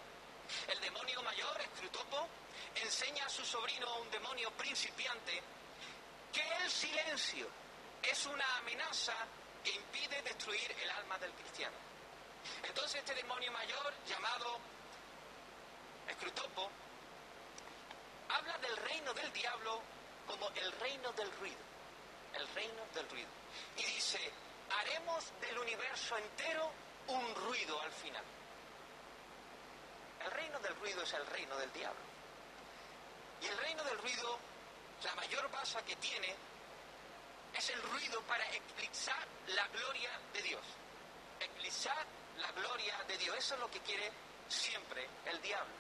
El 0.69 0.81
demonio 0.81 1.23
mayor, 1.23 1.61
Escrutopo, 1.61 2.29
enseña 2.75 3.27
a 3.27 3.29
su 3.29 3.45
sobrino, 3.45 4.01
un 4.01 4.11
demonio 4.11 4.51
principiante, 4.53 5.43
que 6.33 6.43
el 6.63 6.71
silencio 6.71 7.49
es 8.03 8.27
una 8.27 8.57
amenaza 8.59 9.15
que 9.65 9.73
impide 9.73 10.23
destruir 10.23 10.75
el 10.83 10.91
alma 10.91 11.19
del 11.19 11.33
cristiano. 11.33 11.77
Entonces 12.63 13.01
este 13.01 13.15
demonio 13.15 13.51
mayor, 13.53 13.93
llamado 14.07 14.59
Escrutopo, 16.09 16.71
habla 18.29 18.59
del 18.59 18.77
reino 18.77 19.13
del 19.15 19.33
diablo 19.33 19.83
como 20.27 20.49
el 20.51 20.73
reino 20.73 21.13
del 21.13 21.31
ruido, 21.39 21.59
el 22.35 22.49
reino 22.55 22.83
del 22.95 23.09
ruido. 23.09 23.29
Y 23.77 23.85
dice, 23.85 24.21
haremos 24.71 25.25
del 25.41 25.59
universo 25.59 26.17
entero 26.19 26.71
un 27.09 27.35
ruido 27.35 27.81
al 27.81 27.93
final. 27.93 28.25
El 30.25 30.31
reino 30.31 30.59
del 30.61 30.75
ruido 30.77 31.03
es 31.03 31.13
el 31.13 31.27
reino 31.27 31.57
del 31.57 31.73
diablo. 31.73 32.16
Y 33.41 33.47
el 33.47 33.59
reino 33.59 33.83
del 33.85 33.99
ruido, 33.99 34.39
la 35.03 35.15
mayor 35.15 35.51
base 35.51 35.83
que 35.85 35.97
tiene, 35.97 36.35
es 37.55 37.71
el 37.71 37.83
ruido 37.83 38.21
para 38.23 38.45
eclipsar 38.53 39.27
la 39.49 39.67
gloria 39.69 40.11
de 40.33 40.43
Dios. 40.43 40.63
Eclipsar 41.41 42.05
la 42.39 42.51
gloria 42.53 43.03
de 43.09 43.17
Dios. 43.19 43.37
Eso 43.37 43.55
es 43.55 43.61
lo 43.61 43.71
que 43.71 43.81
quiere 43.81 44.11
siempre 44.49 45.09
el 45.25 45.41
diablo. 45.41 45.75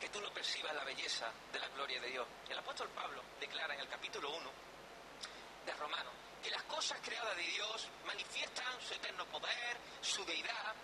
Que 0.00 0.08
tú 0.08 0.20
no 0.20 0.32
percibas 0.32 0.74
la 0.74 0.84
belleza 0.84 1.30
de 1.52 1.58
la 1.60 1.68
gloria 1.68 2.00
de 2.00 2.08
Dios. 2.08 2.26
El 2.48 2.58
apóstol 2.58 2.88
Pablo 2.88 3.22
declara 3.38 3.74
en 3.74 3.80
el 3.80 3.88
capítulo 3.88 4.34
1 4.36 4.50
de 5.66 5.72
Romanos 5.74 6.12
que 6.42 6.50
las 6.50 6.62
cosas 6.64 6.98
creadas 7.02 7.36
de 7.36 7.42
Dios 7.42 7.88
manifiestan 8.04 8.80
su 8.80 8.94
eterno 8.94 9.24
poder, 9.26 9.76
su 10.00 10.24
deidad. 10.24 10.74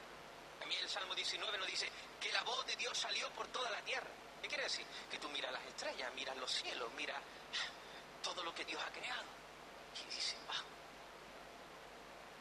También 0.61 0.83
el 0.83 0.89
Salmo 0.89 1.15
19 1.17 1.59
nos 1.59 1.67
dice 1.67 1.91
que 2.21 2.33
la 2.33 2.43
voz 2.43 2.67
de 2.67 2.77
Dios 2.77 2.97
salió 2.97 3.31
por 3.31 3.47
toda 3.49 3.71
la 3.71 3.81
tierra. 3.83 4.09
¿Qué 4.43 4.49
quiere 4.49 4.65
decir? 4.65 4.87
Que 5.11 5.19
tú 5.19 5.29
miras 5.31 5.53
las 5.53 5.65
estrellas, 5.67 6.13
miras 6.15 6.37
los 6.37 6.51
cielos, 6.51 6.93
miras 6.95 7.21
todo 8.23 8.43
lo 8.43 8.55
que 8.55 8.65
Dios 8.65 8.81
ha 8.83 8.91
creado. 8.93 9.27
Y 9.95 10.15
dice, 10.15 10.37
wow, 10.47 10.65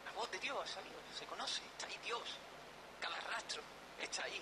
la 0.06 0.12
voz 0.12 0.32
de 0.32 0.40
Dios 0.40 0.58
ha 0.58 0.68
salido, 0.68 1.00
se 1.18 1.26
conoce, 1.26 1.62
está 1.66 1.88
ahí 1.88 1.98
Dios. 2.04 2.24
Cada 3.00 3.20
rastro 3.22 3.62
está 4.00 4.24
ahí. 4.24 4.42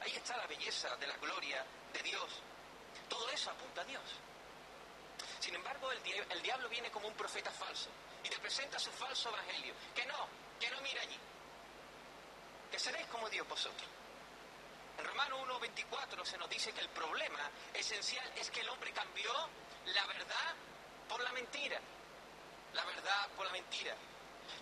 Ahí 0.00 0.12
está 0.12 0.36
la 0.36 0.46
belleza 0.46 0.94
de 0.96 1.06
la 1.06 1.16
gloria 1.16 1.64
de 1.92 2.02
Dios. 2.02 2.42
Todo 3.08 3.28
eso 3.30 3.50
apunta 3.50 3.80
a 3.80 3.84
Dios. 3.84 4.02
Sin 5.40 5.54
embargo, 5.54 5.90
el, 5.92 5.98
el 6.30 6.42
diablo 6.42 6.68
viene 6.68 6.90
como 6.90 7.08
un 7.08 7.14
profeta 7.14 7.50
falso 7.50 7.88
y 8.22 8.28
te 8.28 8.38
presenta 8.38 8.78
su 8.78 8.90
falso 8.90 9.28
evangelio. 9.30 9.74
Que 9.94 10.04
no, 10.06 10.28
que 10.60 10.70
no 10.70 10.80
mira 10.80 11.02
allí. 11.02 11.18
Que 12.70 12.78
seréis 12.78 13.06
como 13.06 13.28
Dios 13.28 13.46
vosotros. 13.48 13.88
Romano 15.04 15.44
1.24 15.46 16.24
se 16.24 16.38
nos 16.38 16.48
dice 16.48 16.72
que 16.72 16.80
el 16.80 16.88
problema 16.88 17.50
esencial 17.74 18.30
es 18.36 18.50
que 18.50 18.60
el 18.60 18.68
hombre 18.68 18.92
cambió 18.92 19.32
la 19.86 20.06
verdad 20.06 20.54
por 21.08 21.22
la 21.22 21.32
mentira. 21.32 21.80
La 22.72 22.84
verdad 22.84 23.28
por 23.36 23.46
la 23.46 23.52
mentira. 23.52 23.94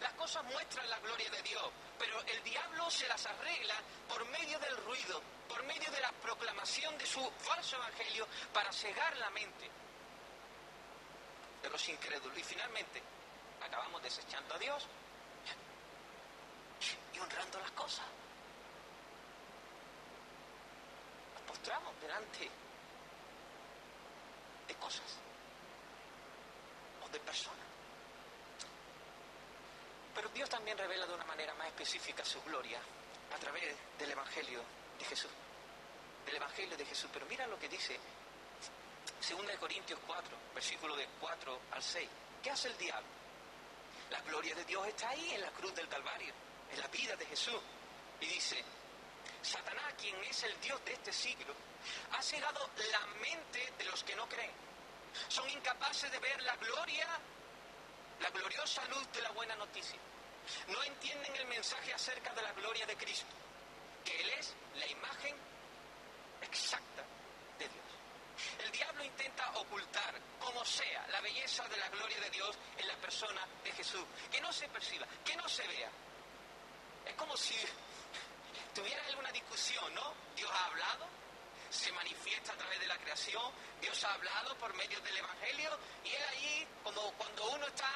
Las 0.00 0.12
cosas 0.14 0.44
muestran 0.44 0.88
la 0.88 0.98
gloria 1.00 1.30
de 1.30 1.42
Dios, 1.42 1.70
pero 1.98 2.20
el 2.22 2.42
diablo 2.42 2.90
se 2.90 3.06
las 3.08 3.24
arregla 3.26 3.74
por 4.08 4.24
medio 4.26 4.58
del 4.58 4.76
ruido, 4.78 5.22
por 5.48 5.62
medio 5.64 5.90
de 5.90 6.00
la 6.00 6.10
proclamación 6.12 6.96
de 6.98 7.06
su 7.06 7.20
falso 7.38 7.76
evangelio 7.76 8.26
para 8.52 8.72
cegar 8.72 9.16
la 9.16 9.30
mente 9.30 9.70
de 11.62 11.70
los 11.70 11.88
incrédulos. 11.88 12.38
Y 12.38 12.42
finalmente, 12.42 13.02
acabamos 13.62 14.02
desechando 14.02 14.54
a 14.54 14.58
Dios 14.58 14.86
y 17.12 17.18
honrando 17.18 17.60
las 17.60 17.70
cosas. 17.72 18.04
Delante 21.64 22.50
cosas 24.78 25.16
o 27.02 27.08
de 27.08 27.18
personas. 27.20 27.64
Pero 30.14 30.28
Dios 30.28 30.48
también 30.50 30.76
revela 30.76 31.06
de 31.06 31.14
una 31.14 31.24
manera 31.24 31.54
más 31.54 31.68
específica 31.68 32.22
su 32.22 32.42
gloria 32.42 32.78
a 33.34 33.38
través 33.38 33.74
del 33.98 34.10
Evangelio 34.10 34.60
de 34.98 35.04
Jesús. 35.06 35.30
Del 36.26 36.36
Evangelio 36.36 36.76
de 36.76 36.84
Jesús. 36.84 37.08
Pero 37.12 37.24
mira 37.26 37.46
lo 37.46 37.58
que 37.58 37.68
dice 37.68 37.98
2 39.26 39.58
Corintios 39.58 39.98
4, 40.06 40.36
versículo 40.54 40.96
de 40.96 41.08
4 41.18 41.60
al 41.70 41.82
6. 41.82 42.08
¿Qué 42.42 42.50
hace 42.50 42.68
el 42.68 42.76
diablo? 42.76 43.08
La 44.10 44.20
gloria 44.20 44.54
de 44.54 44.64
Dios 44.66 44.86
está 44.86 45.08
ahí 45.08 45.32
en 45.32 45.40
la 45.40 45.50
cruz 45.50 45.74
del 45.74 45.88
Calvario, 45.88 46.34
en 46.70 46.80
la 46.80 46.88
vida 46.88 47.16
de 47.16 47.24
Jesús. 47.24 47.60
Y 48.20 48.26
dice, 48.26 48.62
Satanás, 49.44 49.94
quien 50.00 50.16
es 50.24 50.42
el 50.44 50.60
Dios 50.60 50.82
de 50.84 50.92
este 50.94 51.12
siglo, 51.12 51.54
ha 52.12 52.22
cegado 52.22 52.70
la 52.90 53.06
mente 53.20 53.72
de 53.78 53.84
los 53.84 54.02
que 54.02 54.16
no 54.16 54.28
creen. 54.28 54.52
Son 55.28 55.48
incapaces 55.50 56.10
de 56.10 56.18
ver 56.18 56.42
la 56.42 56.56
gloria, 56.56 57.06
la 58.20 58.30
gloriosa 58.30 58.84
luz 58.86 59.06
de 59.12 59.22
la 59.22 59.30
buena 59.30 59.54
noticia. 59.56 59.98
No 60.68 60.82
entienden 60.82 61.36
el 61.36 61.46
mensaje 61.46 61.92
acerca 61.92 62.32
de 62.34 62.42
la 62.42 62.52
gloria 62.52 62.86
de 62.86 62.96
Cristo, 62.96 63.34
que 64.04 64.20
Él 64.20 64.30
es 64.30 64.54
la 64.76 64.86
imagen 64.86 65.36
exacta 66.42 67.04
de 67.58 67.68
Dios. 67.68 67.84
El 68.64 68.70
diablo 68.72 69.04
intenta 69.04 69.50
ocultar, 69.54 70.14
como 70.40 70.64
sea, 70.64 71.06
la 71.08 71.20
belleza 71.20 71.66
de 71.68 71.76
la 71.76 71.88
gloria 71.88 72.18
de 72.20 72.30
Dios 72.30 72.56
en 72.78 72.88
la 72.88 72.96
persona 72.96 73.46
de 73.62 73.72
Jesús. 73.72 74.04
Que 74.30 74.40
no 74.40 74.52
se 74.52 74.68
perciba, 74.68 75.06
que 75.24 75.36
no 75.36 75.48
se 75.48 75.66
vea. 75.68 75.90
Es 77.06 77.14
como 77.14 77.36
si 77.36 77.54
tuviera 78.74 79.02
alguna 79.06 79.30
discusión, 79.32 79.94
¿no? 79.94 80.12
Dios 80.36 80.50
ha 80.50 80.66
hablado, 80.66 81.06
se 81.70 81.92
manifiesta 81.92 82.52
a 82.52 82.56
través 82.56 82.80
de 82.80 82.86
la 82.86 82.98
creación, 82.98 83.52
Dios 83.80 84.02
ha 84.04 84.14
hablado 84.14 84.56
por 84.56 84.74
medio 84.74 85.00
del 85.00 85.16
Evangelio 85.16 85.78
y 86.04 86.08
él 86.10 86.22
allí, 86.30 86.66
como 86.82 87.12
cuando 87.12 87.50
uno 87.50 87.66
está 87.66 87.88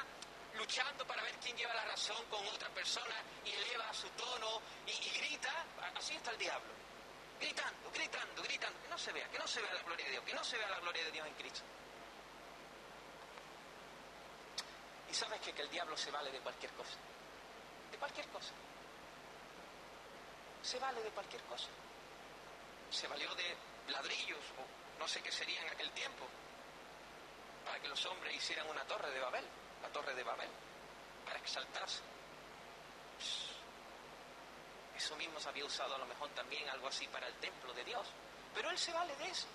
luchando 0.55 1.05
para 1.05 1.21
ver 1.23 1.35
quién 1.43 1.55
lleva 1.55 1.73
la 1.73 1.85
razón 1.85 2.23
con 2.25 2.45
otra 2.47 2.69
persona 2.69 3.15
y 3.45 3.51
eleva 3.51 3.93
su 3.93 4.09
tono 4.09 4.61
y, 4.87 4.91
grita, 5.19 5.53
así 5.95 6.15
está 6.15 6.31
el 6.31 6.37
diablo 6.37 6.79
gritando, 7.39 7.89
gritando, 7.93 8.43
gritando, 8.43 8.81
que 8.81 8.89
no 8.89 8.97
se 8.97 9.13
vea, 9.13 9.27
que 9.29 9.39
no 9.39 9.47
se 9.47 9.61
vea 9.61 9.73
la 9.73 9.81
gloria 9.83 10.05
de 10.05 10.11
Dios, 10.11 10.23
que 10.25 10.33
no 10.33 10.43
se 10.43 10.57
vea 10.57 10.69
la 10.69 10.79
gloria 10.79 11.05
de 11.05 11.11
Dios 11.11 11.25
en 11.25 11.33
Cristo. 11.35 11.61
Y 15.09 15.13
sabes 15.13 15.39
que 15.39 15.61
el 15.61 15.69
diablo 15.69 15.95
se 15.95 16.11
vale 16.11 16.31
de 16.31 16.39
cualquier 16.39 16.71
cosa, 16.73 16.97
de 17.91 17.97
cualquier 17.97 18.27
cosa. 18.27 18.51
Se 20.61 20.79
vale 20.79 21.01
de 21.01 21.09
cualquier 21.09 21.41
cosa. 21.43 21.67
Se 22.91 23.07
valió 23.07 23.33
de 23.35 23.55
ladrillos, 23.87 24.39
o 24.57 24.99
no 24.99 25.07
sé 25.07 25.21
qué 25.21 25.31
sería 25.31 25.61
en 25.61 25.69
aquel 25.69 25.91
tiempo, 25.91 26.25
para 27.65 27.79
que 27.79 27.87
los 27.87 28.05
hombres 28.05 28.35
hicieran 28.35 28.67
una 28.69 28.83
torre 28.85 29.11
de 29.11 29.19
Babel, 29.19 29.45
la 29.81 29.89
torre 29.89 30.13
de 30.15 30.23
Babel, 30.23 30.49
para 31.25 31.39
exaltarse. 31.39 32.01
Eso 34.95 35.15
mismo 35.15 35.39
se 35.39 35.47
había 35.47 35.65
usado 35.65 35.95
a 35.95 35.97
lo 35.97 36.05
mejor 36.05 36.29
también 36.31 36.67
algo 36.69 36.87
así 36.87 37.07
para 37.07 37.25
el 37.27 37.33
templo 37.35 37.73
de 37.73 37.85
Dios. 37.85 38.05
Pero 38.53 38.69
él 38.69 38.77
se 38.77 38.91
vale 38.91 39.15
de 39.15 39.29
eso. 39.29 39.47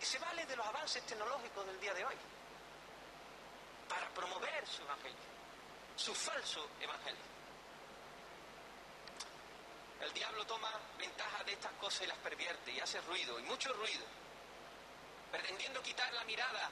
Y 0.00 0.04
se 0.04 0.18
vale 0.18 0.44
de 0.46 0.56
los 0.56 0.66
avances 0.66 1.04
tecnológicos 1.06 1.64
del 1.64 1.78
día 1.78 1.94
de 1.94 2.04
hoy. 2.04 2.14
Para 3.88 4.08
promover 4.10 4.66
su 4.66 4.82
evangelio. 4.82 5.16
Su 5.96 6.14
falso 6.14 6.68
evangelio. 6.80 7.22
El 10.00 10.12
diablo 10.12 10.37
toma 10.48 10.72
ventaja 10.98 11.44
de 11.44 11.52
estas 11.52 11.72
cosas 11.74 12.02
y 12.02 12.06
las 12.06 12.18
pervierte 12.18 12.72
y 12.72 12.80
hace 12.80 13.00
ruido, 13.02 13.38
y 13.38 13.42
mucho 13.44 13.72
ruido, 13.74 14.04
pretendiendo 15.30 15.80
quitar 15.82 16.12
la 16.14 16.24
mirada 16.24 16.70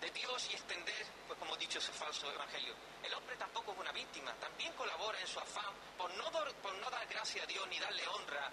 de 0.00 0.10
Dios 0.10 0.48
y 0.50 0.54
extender, 0.54 1.06
pues 1.26 1.38
como 1.38 1.54
he 1.54 1.58
dicho, 1.58 1.78
ese 1.78 1.92
falso 1.92 2.30
evangelio. 2.30 2.74
El 3.02 3.14
hombre 3.14 3.36
tampoco 3.36 3.72
es 3.72 3.78
una 3.78 3.92
víctima, 3.92 4.34
también 4.34 4.72
colabora 4.74 5.18
en 5.20 5.26
su 5.26 5.38
afán 5.38 5.72
por 5.96 6.12
no, 6.14 6.30
por 6.62 6.74
no 6.74 6.90
dar 6.90 7.06
gracia 7.06 7.44
a 7.44 7.46
Dios 7.46 7.66
ni 7.68 7.78
darle 7.78 8.06
honra. 8.08 8.50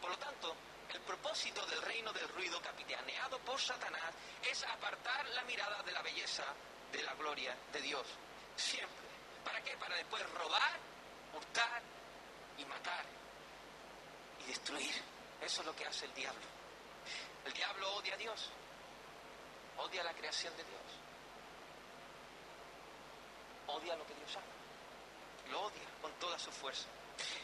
Por 0.00 0.10
lo 0.10 0.18
tanto, 0.18 0.56
el 0.92 1.00
propósito 1.02 1.64
del 1.66 1.82
reino 1.82 2.12
del 2.12 2.28
ruido 2.30 2.60
capitaneado 2.62 3.38
por 3.40 3.60
Satanás 3.60 4.14
es 4.42 4.64
apartar 4.64 5.28
la 5.28 5.42
mirada 5.44 5.82
de 5.82 5.92
la 5.92 6.02
belleza 6.02 6.44
de 6.90 7.02
la 7.02 7.14
gloria 7.14 7.54
de 7.72 7.82
Dios. 7.82 8.06
Siempre. 8.56 9.06
¿Para 9.44 9.62
qué? 9.62 9.76
Para 9.76 9.96
después 9.96 10.22
robar, 10.30 10.78
hurtar 11.34 11.82
y 12.58 12.64
matar 12.64 13.04
y 14.44 14.48
destruir. 14.48 14.94
Eso 15.40 15.60
es 15.60 15.66
lo 15.66 15.74
que 15.74 15.86
hace 15.86 16.06
el 16.06 16.14
diablo. 16.14 16.46
El 17.44 17.52
diablo 17.52 17.94
odia 17.94 18.14
a 18.14 18.16
Dios 18.18 18.50
odia 19.78 20.02
la 20.02 20.12
creación 20.12 20.54
de 20.56 20.64
Dios, 20.64 20.82
odia 23.66 23.96
lo 23.96 24.06
que 24.06 24.14
Dios 24.14 24.30
hace, 24.30 25.50
lo 25.50 25.62
odia 25.62 25.88
con 26.02 26.12
toda 26.14 26.38
su 26.38 26.50
fuerza. 26.50 26.86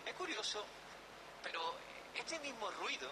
Es 0.05 0.15
curioso, 0.15 0.65
pero 1.43 1.75
este 2.15 2.39
mismo 2.41 2.71
ruido 2.73 3.11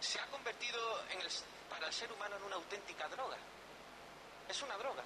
se 0.00 0.20
ha 0.20 0.26
convertido 0.26 1.02
en 1.10 1.20
el, 1.20 1.28
para 1.70 1.86
el 1.86 1.92
ser 1.92 2.12
humano 2.12 2.36
en 2.36 2.42
una 2.42 2.56
auténtica 2.56 3.08
droga. 3.08 3.38
Es 4.48 4.62
una 4.62 4.76
droga. 4.76 5.02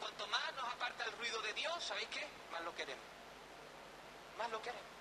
Cuanto 0.00 0.26
más 0.28 0.54
nos 0.54 0.72
aparta 0.72 1.04
el 1.04 1.12
ruido 1.12 1.40
de 1.42 1.52
Dios, 1.52 1.82
¿sabéis 1.82 2.08
qué? 2.08 2.26
Más 2.50 2.62
lo 2.62 2.74
queremos. 2.74 3.04
Más 4.38 4.50
lo 4.50 4.62
queremos. 4.62 4.93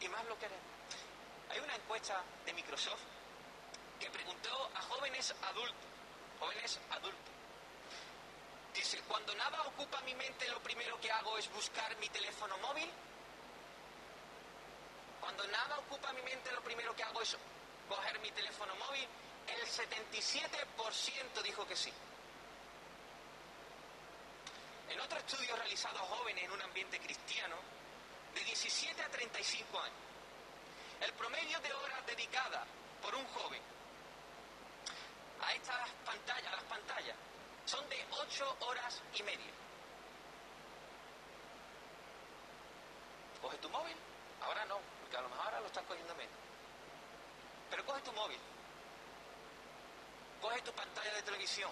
Y 0.00 0.08
más 0.08 0.24
lo 0.26 0.38
queremos. 0.38 0.60
Hay 1.50 1.60
una 1.60 1.74
encuesta 1.74 2.22
de 2.44 2.52
Microsoft 2.54 3.02
que 3.98 4.10
preguntó 4.10 4.70
a 4.74 4.80
jóvenes 4.82 5.34
adultos 5.42 5.90
jóvenes 6.40 6.80
adultos. 6.90 7.34
Dice, 8.74 9.00
cuando 9.06 9.34
nada 9.34 9.62
ocupa 9.62 10.00
mi 10.00 10.14
mente, 10.14 10.48
lo 10.48 10.60
primero 10.60 10.98
que 11.00 11.12
hago 11.12 11.36
es 11.36 11.52
buscar 11.52 11.94
mi 11.98 12.08
teléfono 12.08 12.56
móvil. 12.58 12.88
Cuando 15.20 15.46
nada 15.48 15.78
ocupa 15.78 16.12
mi 16.14 16.22
mente, 16.22 16.50
lo 16.52 16.62
primero 16.62 16.96
que 16.96 17.02
hago 17.02 17.20
es 17.20 17.36
coger 17.88 18.18
mi 18.20 18.30
teléfono 18.30 18.74
móvil. 18.76 19.06
El 19.46 19.66
77% 19.66 21.42
dijo 21.42 21.66
que 21.66 21.76
sí. 21.76 21.92
En 24.88 25.00
otro 25.00 25.18
estudio 25.18 25.54
realizado 25.56 25.98
a 25.98 26.02
jóvenes 26.02 26.44
en 26.44 26.52
un 26.52 26.62
ambiente 26.62 26.98
cristiano, 27.00 27.56
de 28.34 28.44
17 28.44 29.02
a 29.02 29.08
35 29.08 29.80
años, 29.80 29.96
el 31.00 31.12
promedio 31.14 31.58
de 31.60 31.72
horas 31.72 32.06
dedicadas 32.06 32.66
por 33.02 33.14
un 33.14 33.24
joven 33.26 33.62
a 35.42 35.54
estas 35.54 35.90
pantallas, 36.04 36.52
a 36.52 36.56
las 36.56 36.64
pantallas, 36.64 37.16
son 37.64 37.88
de 37.88 38.04
ocho 38.10 38.56
horas 38.60 39.00
y 39.14 39.22
media. 39.22 39.52
Coge 43.40 43.56
tu 43.58 43.70
móvil, 43.70 43.96
ahora 44.42 44.64
no, 44.66 44.78
porque 45.00 45.16
a 45.16 45.22
lo 45.22 45.28
mejor 45.30 45.46
ahora 45.46 45.60
lo 45.60 45.66
estás 45.66 45.84
cogiendo 45.84 46.14
menos. 46.14 46.34
Pero 47.70 47.86
coge 47.86 48.02
tu 48.02 48.12
móvil, 48.12 48.38
coge 50.42 50.60
tu 50.62 50.72
pantalla 50.72 51.14
de 51.14 51.22
televisión, 51.22 51.70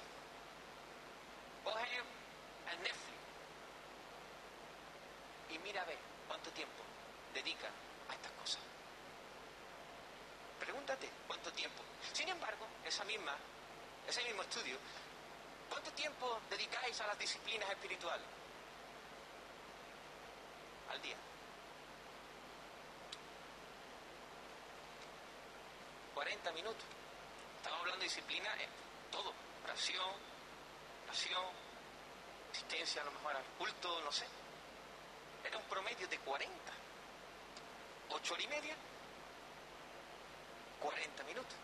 coge 1.65 1.99
el 2.73 2.83
Netflix 2.83 3.19
y 5.51 5.59
mira 5.59 5.83
a 5.83 5.85
ver 5.85 6.18
cuánto 6.49 6.55
tiempo 6.55 6.83
dedica 7.35 7.69
a 8.09 8.15
estas 8.15 8.33
cosas. 8.33 8.61
Pregúntate 10.59 11.11
cuánto 11.27 11.53
tiempo. 11.53 11.83
Sin 12.13 12.29
embargo, 12.29 12.67
esa 12.85 13.05
misma 13.05 13.37
ese 14.07 14.23
mismo 14.25 14.41
estudio, 14.41 14.79
¿cuánto 15.69 15.91
tiempo 15.93 16.41
dedicáis 16.49 16.99
a 17.03 17.09
las 17.09 17.19
disciplinas 17.19 17.69
espirituales? 17.69 18.27
Al 20.91 21.03
día. 21.03 21.17
40 26.15 26.53
minutos. 26.53 26.85
Estamos 27.59 27.81
hablando 27.81 28.01
de 28.01 28.05
disciplina 28.05 28.49
en 28.55 28.71
todo. 29.11 29.35
Oración, 29.65 30.15
oración, 31.05 31.45
asistencia 32.53 33.03
a 33.03 33.05
lo 33.05 33.13
mejor 33.13 33.37
al 33.37 33.45
culto, 33.59 34.01
no 34.01 34.11
sé. 34.11 34.25
Era 35.49 35.57
un 35.57 35.65
promedio 35.65 36.07
de 36.07 36.19
40. 36.19 36.73
¿Ocho 38.11 38.35
horas 38.35 38.45
y 38.45 38.49
media? 38.49 38.77
40 40.81 41.25
minutos. 41.25 41.55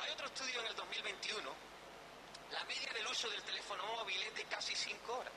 Hay 0.00 0.10
otro 0.10 0.26
estudio 0.26 0.60
en 0.60 0.66
el 0.66 0.76
2021, 0.76 1.54
la 2.52 2.64
media 2.64 2.92
del 2.92 3.06
uso 3.06 3.30
del 3.30 3.42
teléfono 3.42 3.86
móvil 3.86 4.22
es 4.22 4.34
de 4.34 4.44
casi 4.44 4.74
5 4.76 5.18
horas, 5.18 5.32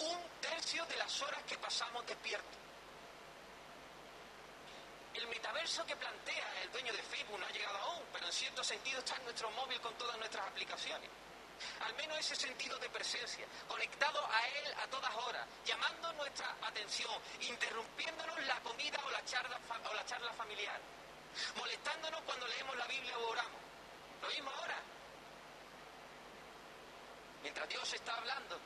un 0.00 0.18
tercio 0.40 0.84
de 0.86 0.96
las 0.96 1.22
horas 1.22 1.42
que 1.44 1.56
pasamos 1.56 2.04
despiertos. 2.04 2.58
El 5.14 5.28
metaverso 5.28 5.86
que 5.86 5.96
plantea 5.96 6.62
el 6.62 6.72
dueño 6.72 6.92
de 6.92 7.02
Facebook 7.02 7.38
no 7.38 7.46
ha 7.46 7.50
llegado 7.50 7.78
aún, 7.78 8.02
pero 8.12 8.26
en 8.26 8.32
cierto 8.32 8.62
sentido 8.64 8.98
está 8.98 9.14
en 9.16 9.24
nuestro 9.24 9.50
móvil 9.52 9.80
con 9.80 9.94
todas 9.94 10.18
nuestras 10.18 10.46
aplicaciones. 10.48 11.08
Al 11.80 11.94
menos 11.94 12.18
ese 12.18 12.36
sentido 12.36 12.78
de 12.78 12.88
presencia, 12.90 13.46
conectado 13.68 14.24
a 14.30 14.48
él 14.48 14.74
a 14.82 14.86
todas 14.88 15.14
horas, 15.14 15.46
llamando 15.64 16.12
nuestra 16.14 16.54
atención, 16.62 17.12
interrumpiéndonos 17.40 18.44
la 18.46 18.60
comida 18.60 18.98
o 19.06 19.10
la 19.10 19.24
charla, 19.24 19.58
o 19.90 19.94
la 19.94 20.04
charla 20.04 20.32
familiar. 20.34 20.80
molestándonos 21.56 22.20
cuando 22.22 22.46
leemos 22.46 22.76
la 22.76 22.86
Biblia 22.86 23.18
o 23.18 23.28
oramos. 23.28 23.60
Lo 24.22 24.28
mismo 24.28 24.50
ahora. 24.50 24.78
Mientras 27.42 27.68
Dios 27.68 27.92
está 27.92 28.16
hablando 28.16 28.58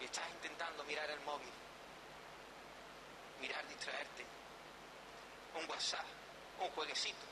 y 0.00 0.04
estás 0.04 0.28
intentando 0.30 0.84
mirar 0.84 1.10
el 1.10 1.20
móvil, 1.20 1.50
mirar 3.40 3.66
distraerte, 3.66 4.24
un 5.54 5.68
WhatsApp, 5.68 6.06
un 6.60 6.70
jueguecito 6.70 7.26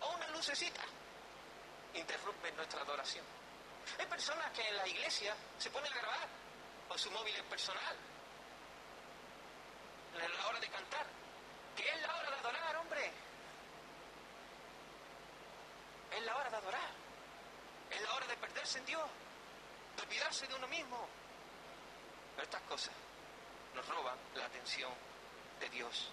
o 0.00 0.16
una 0.16 0.28
lucecita, 0.28 0.82
interrumpen 1.98 2.56
nuestra 2.56 2.82
adoración. 2.82 3.24
Hay 3.98 4.06
personas 4.06 4.50
que 4.50 4.66
en 4.68 4.76
la 4.76 4.88
iglesia 4.88 5.34
se 5.58 5.70
ponen 5.70 5.92
a 5.92 5.96
grabar 5.96 6.28
con 6.88 6.98
su 6.98 7.10
móvil 7.10 7.34
personal 7.44 7.96
en 10.24 10.36
la 10.36 10.46
hora 10.46 10.60
de 10.60 10.68
cantar, 10.68 11.06
que 11.76 11.88
es 11.88 12.00
la 12.00 12.16
hora 12.16 12.30
de 12.30 12.36
adorar, 12.36 12.76
hombre. 12.76 13.12
Es 16.10 16.24
la 16.24 16.36
hora 16.36 16.50
de 16.50 16.56
adorar. 16.56 16.90
Es 17.90 18.00
la 18.00 18.14
hora 18.14 18.26
de 18.26 18.36
perderse 18.36 18.78
en 18.78 18.86
Dios, 18.86 19.08
de 19.96 20.02
olvidarse 20.02 20.46
de 20.46 20.54
uno 20.54 20.66
mismo. 20.68 21.08
Pero 22.34 22.44
estas 22.44 22.62
cosas 22.62 22.94
nos 23.74 23.86
roban 23.86 24.16
la 24.34 24.46
atención 24.46 24.92
de 25.60 25.68
Dios. 25.68 26.10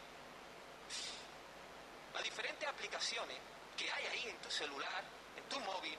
Las 2.13 2.23
diferentes 2.23 2.67
aplicaciones 2.67 3.37
que 3.77 3.91
hay 3.91 4.05
ahí 4.05 4.29
en 4.29 4.37
tu 4.37 4.51
celular, 4.51 5.03
tu 5.49 5.59
móvil, 5.59 5.97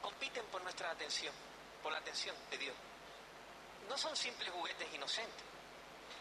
compiten 0.00 0.44
por 0.46 0.62
nuestra 0.62 0.90
atención, 0.90 1.34
por 1.82 1.92
la 1.92 1.98
atención 1.98 2.34
de 2.50 2.58
Dios. 2.58 2.74
No 3.88 3.96
son 3.98 4.16
simples 4.16 4.50
juguetes 4.50 4.92
inocentes. 4.94 5.44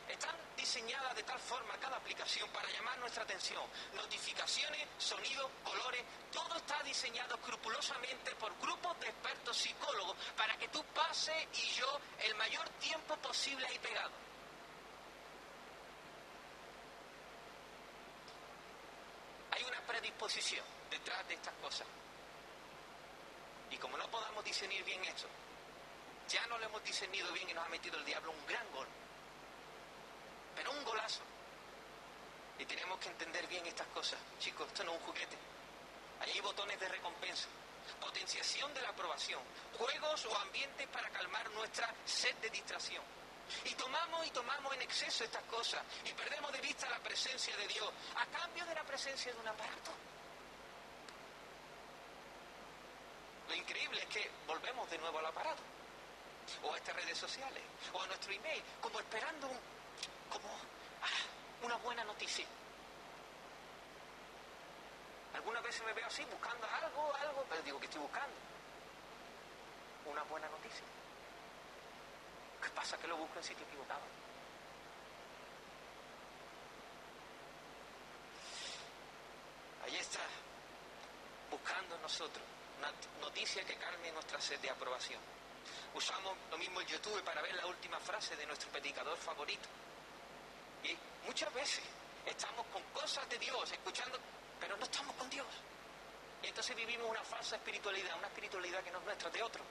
Están 0.08 0.36
diseñadas 0.58 1.16
de 1.16 1.24
tal 1.24 1.40
forma 1.40 1.78
cada 1.78 1.98
aplicación 1.98 2.50
para 2.50 2.70
llamar 2.70 2.98
nuestra 3.00 3.24
atención. 3.24 3.64
Notificaciones, 3.94 4.88
sonidos, 4.98 5.50
colores, 5.64 6.04
todo 6.32 6.58
está 6.58 6.84
diseñado 6.84 7.36
escrupulosamente 7.36 8.36
por 8.36 8.58
grupos 8.60 9.00
de 9.00 9.08
expertos 9.08 9.58
psicólogos 9.58 10.18
para 10.36 10.58
que 10.58 10.68
tú 10.68 10.84
pases 10.94 11.48
y 11.54 11.68
yo 11.76 12.00
el 12.20 12.36
mayor 12.36 12.68
tiempo 12.80 13.16
posible 13.18 13.66
ahí 13.68 13.80
pegado. 13.80 14.12
Hay 19.52 19.64
una 19.64 19.80
predisposición 19.82 20.81
detrás 21.02 21.28
de 21.28 21.34
estas 21.34 21.54
cosas. 21.56 21.88
Y 23.72 23.78
como 23.78 23.98
no 23.98 24.08
podamos 24.10 24.44
discernir 24.44 24.84
bien 24.84 25.04
esto, 25.06 25.28
ya 26.28 26.46
no 26.48 26.58
lo 26.60 26.66
hemos 26.66 26.84
discernido 26.84 27.32
bien 27.34 27.50
y 27.50 27.54
nos 27.54 27.66
ha 27.66 27.70
metido 27.70 27.98
el 27.98 28.06
diablo 28.06 28.32
un 28.32 28.46
gran 28.46 28.72
gol. 28.72 28.88
Pero 30.56 30.72
un 30.72 30.84
golazo. 30.84 31.22
Y 32.60 32.66
tenemos 32.66 33.00
que 33.00 33.10
entender 33.10 33.48
bien 33.48 33.66
estas 33.66 33.88
cosas. 33.88 34.20
Chicos, 34.40 34.68
esto 34.68 34.84
no 34.84 34.94
es 34.94 35.00
un 35.00 35.06
juguete. 35.06 35.38
Ahí 36.20 36.32
hay 36.34 36.42
botones 36.42 36.80
de 36.80 36.88
recompensa, 36.88 37.48
potenciación 38.00 38.72
de 38.76 38.82
la 38.82 38.90
aprobación, 38.90 39.42
juegos 39.78 40.26
o 40.26 40.38
ambientes 40.38 40.88
para 40.90 41.10
calmar 41.10 41.50
nuestra 41.52 41.92
sed 42.06 42.36
de 42.36 42.50
distracción. 42.52 43.04
Y 43.66 43.74
tomamos 43.74 44.28
y 44.28 44.30
tomamos 44.30 44.74
en 44.76 44.84
exceso 44.84 45.24
estas 45.24 45.44
cosas 45.46 45.84
y 46.06 46.14
perdemos 46.14 46.52
de 46.52 46.62
vista 46.62 46.88
la 46.90 47.00
presencia 47.00 47.58
de 47.58 47.68
Dios 47.68 47.92
a 48.16 48.26
cambio 48.28 48.64
de 48.66 48.76
la 48.76 48.84
presencia 48.84 49.34
de 49.34 49.40
un 49.40 49.48
aparato. 49.48 49.92
Lo 53.52 53.58
increíble 53.58 54.00
es 54.00 54.08
que 54.08 54.32
volvemos 54.48 54.90
de 54.90 54.98
nuevo 54.98 55.20
al 55.20 55.26
aparato, 55.26 55.62
o 56.64 56.74
a 56.74 56.78
estas 56.78 56.96
redes 56.96 57.18
sociales, 57.18 57.62
o 57.92 58.02
a 58.02 58.08
nuestro 58.08 58.32
email, 58.32 58.64
como 58.80 58.98
esperando 58.98 59.48
un, 59.48 59.60
como 60.30 60.48
ah, 61.02 61.66
noticia. 62.22 62.46
Algunas 65.34 65.64
veces 65.64 65.84
me 65.86 65.94
veo 65.94 66.06
así, 66.06 66.24
buscando 66.26 66.68
algo, 66.68 67.14
algo, 67.16 67.46
pero 67.50 67.64
digo 67.64 67.80
que 67.80 67.88
estoy 67.88 68.02
buscando. 68.02 68.36
Una 70.06 70.22
buena 70.24 70.48
noticia. 70.50 70.84
¿Qué 72.62 72.70
pasa? 72.70 72.96
Que 73.00 73.08
lo 73.08 73.18
busco 73.18 73.40
en 73.40 73.44
sitio 73.44 73.66
equivocado. 73.66 74.02
Ahí 79.84 79.96
está, 79.96 80.20
buscando 81.50 81.98
nosotros 82.00 82.46
una 82.78 82.92
noticia 83.20 83.64
que 83.66 83.76
calme 83.78 84.12
nuestra 84.12 84.40
sed 84.40 84.60
de 84.60 84.70
aprobación. 84.70 85.20
Usamos 85.96 86.38
lo 86.52 86.58
mismo 86.60 86.82
el 86.82 86.88
YouTube 86.88 87.24
para 87.24 87.42
ver 87.42 87.56
la 87.56 87.66
última 87.66 88.00
frase 88.00 88.36
de 88.36 88.46
nuestro 88.46 88.70
predicador 88.70 89.18
favorito. 89.18 89.68
Y 90.84 90.96
muchas 91.26 91.52
veces 91.54 91.84
estamos 92.26 92.66
con 92.68 92.84
cosas 92.94 93.28
de 93.30 93.38
Dios, 93.38 93.72
escuchando, 93.72 94.18
pero 94.60 94.78
no 94.78 94.84
estamos 94.84 95.16
con 95.16 95.30
Dios. 95.30 95.48
Y 96.44 96.48
entonces 96.48 96.76
vivimos 96.76 97.10
una 97.10 97.24
falsa 97.24 97.56
espiritualidad, 97.56 98.18
una 98.18 98.28
espiritualidad 98.28 98.84
que 98.84 98.92
no 98.92 99.00
es 99.00 99.06
nuestra, 99.06 99.30
de 99.30 99.44
otro. 99.44 99.64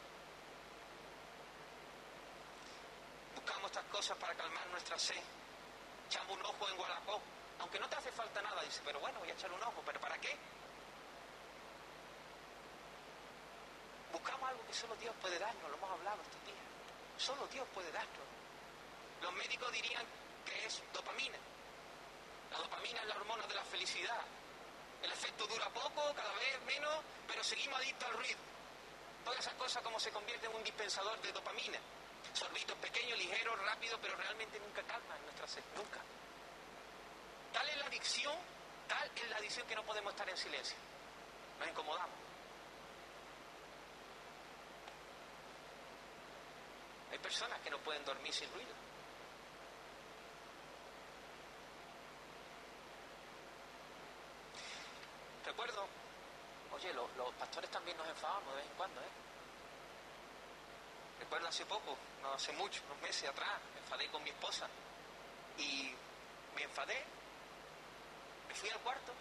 Buscamos 3.35 3.71
estas 3.71 3.85
cosas 3.87 4.17
para 4.19 4.35
calmar 4.35 4.67
nuestra 4.69 4.99
sed. 4.99 5.23
Echamos 6.07 6.37
un 6.37 6.45
ojo 6.45 6.69
en 6.69 6.77
Guadalajara, 6.77 7.19
aunque 7.61 7.79
no 7.79 7.89
te 7.89 7.97
hace 7.97 8.13
falta 8.13 8.43
nada, 8.43 8.63
dice, 8.63 8.81
pero 8.85 9.01
bueno, 9.01 9.19
voy 9.21 9.31
a 9.31 9.35
echar 9.35 9.53
un 9.53 9.63
ojo, 9.63 9.83
pero 9.85 10.01
¿para 10.01 10.19
qué? 10.19 10.37
Buscamos 14.13 14.49
algo 14.49 14.67
que 14.67 14.75
solo 14.75 14.97
Dios 14.97 15.15
puede 15.21 15.39
darnos, 15.39 15.71
lo 15.71 15.77
hemos 15.77 15.91
hablado 15.91 16.23
estos 16.23 16.45
días. 16.45 16.59
Solo 17.17 17.47
Dios 17.49 17.67
puede 17.75 17.93
darnos. 17.93 18.27
Los 19.23 19.33
médicos 19.35 19.71
dirían 19.73 20.05
que 20.45 20.67
es 20.67 20.83
dopamina. 20.93 21.39
La 22.51 22.59
dopamina 22.59 23.01
es 23.01 23.07
la 23.07 23.15
hormona 23.17 23.47
de 23.47 23.55
la 23.55 23.65
felicidad. 23.65 24.21
El 25.03 25.11
efecto 25.13 25.47
dura 25.47 25.69
poco, 25.71 26.13
cada 26.15 26.33
vez 26.35 26.61
menos, 26.67 26.97
pero 27.27 27.43
seguimos 27.43 27.79
adictos 27.79 28.09
al 28.09 28.17
ruido. 28.17 28.39
Todas 29.25 29.41
esas 29.41 29.55
cosas 29.55 29.83
como 29.83 29.99
se 30.01 30.11
convierte 30.11 30.47
en 30.47 30.55
un 30.55 30.65
dispensador 30.65 31.21
de 31.23 31.33
dopamina. 31.33 31.79
Sorbitos 32.33 32.77
pequeños, 32.79 33.19
ligeros, 33.19 33.59
rápidos, 33.65 33.99
pero 34.03 34.17
realmente 34.17 34.59
nunca 34.61 34.83
calman 34.83 35.23
nuestra 35.25 35.47
sed, 35.49 35.63
nunca. 35.77 36.01
Tal 37.53 37.69
es 37.69 37.77
la 37.79 37.87
adicción, 37.87 38.37
tal 38.87 39.11
es 39.15 39.29
la 39.31 39.37
adicción 39.37 39.67
que 39.67 39.75
no 39.75 39.85
podemos 39.85 40.13
estar 40.13 40.29
en 40.29 40.37
silencio. 40.37 40.77
Nos 41.59 41.69
incomodamos. 41.69 42.17
Hay 47.11 47.19
personas 47.19 47.61
que 47.61 47.71
no 47.71 47.79
pueden 47.79 48.05
dormir 48.05 48.33
sin 48.33 48.53
ruido. 48.53 48.71
Recuerdo, 55.45 55.87
oye, 56.73 56.93
los, 56.93 57.11
los 57.17 57.35
pastores 57.35 57.69
también 57.71 57.97
nos 57.97 58.09
enfadamos 58.09 58.55
de 58.55 58.61
vez 58.61 58.71
en 58.71 58.77
cuando, 58.77 59.01
¿eh? 59.01 59.11
Recuerdo 61.19 61.40
hace 61.51 61.67
poco, 61.67 61.97
no 62.23 62.33
hace 62.33 62.53
mucho, 62.53 62.81
unos 62.87 63.03
meses 63.03 63.29
atrás, 63.29 63.59
me 63.75 63.81
enfadé 63.81 64.07
con 64.07 64.23
mi 64.23 64.31
esposa 64.31 64.69
y 65.59 65.93
me 66.55 66.63
enfadé, 66.63 67.05
me 68.47 68.55
fui 68.55 68.71
al 68.71 68.79
cuarto, 68.79 69.13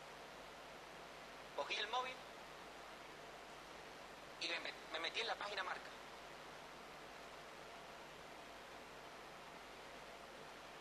cogí 1.55 1.73
el 1.73 1.87
móvil 1.87 2.13
y 4.41 4.47
me, 4.47 4.59
me 4.93 4.99
metí 4.99 5.21
en 5.21 5.27
la 5.27 5.35
página 5.35 5.63
marca. 5.63 5.89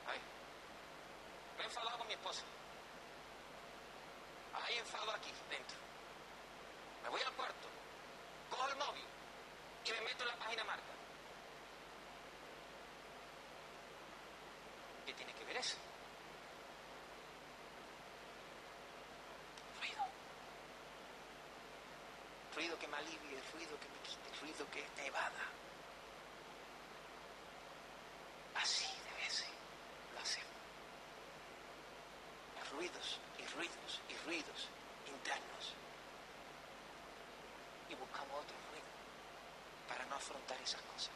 Ahí. 0.06 0.20
Me 1.56 1.62
he 1.62 1.66
enfadado 1.66 1.96
con 1.96 2.06
mi 2.08 2.12
esposa. 2.12 2.42
Hay 4.52 4.76
enfado 4.76 5.10
aquí 5.12 5.32
dentro. 5.48 5.78
Me 7.04 7.08
voy 7.08 7.22
al 7.22 7.32
cuarto, 7.32 7.68
cojo 8.50 8.68
el 8.68 8.76
móvil 8.76 9.04
y 9.86 9.92
me 9.92 10.00
meto 10.02 10.24
en 10.24 10.28
la 10.28 10.36
página 10.36 10.64
marca. 10.64 10.98
¿Qué 15.08 15.14
tiene 15.14 15.32
que 15.32 15.44
ver 15.46 15.56
eso? 15.56 15.78
Ruido. 22.54 22.67
Que 22.80 22.86
me 22.86 22.96
alivie, 22.96 23.42
ruido 23.52 23.78
que 23.80 23.88
me 23.88 23.98
quite, 24.06 24.40
ruido 24.40 24.70
que 24.70 24.86
me 24.96 25.06
evada. 25.06 25.44
Así 28.54 28.86
de 28.86 29.24
veces 29.24 29.48
lo 30.14 30.20
hacemos. 30.20 30.48
Ruidos 32.72 33.18
y 33.38 33.46
ruidos 33.46 34.00
y 34.08 34.16
ruidos 34.26 34.68
internos. 35.06 35.74
Y 37.88 37.94
buscamos 37.94 38.44
otro 38.44 38.56
ruido 38.70 38.86
para 39.88 40.04
no 40.06 40.14
afrontar 40.14 40.60
esas 40.60 40.82
cosas. 40.82 41.10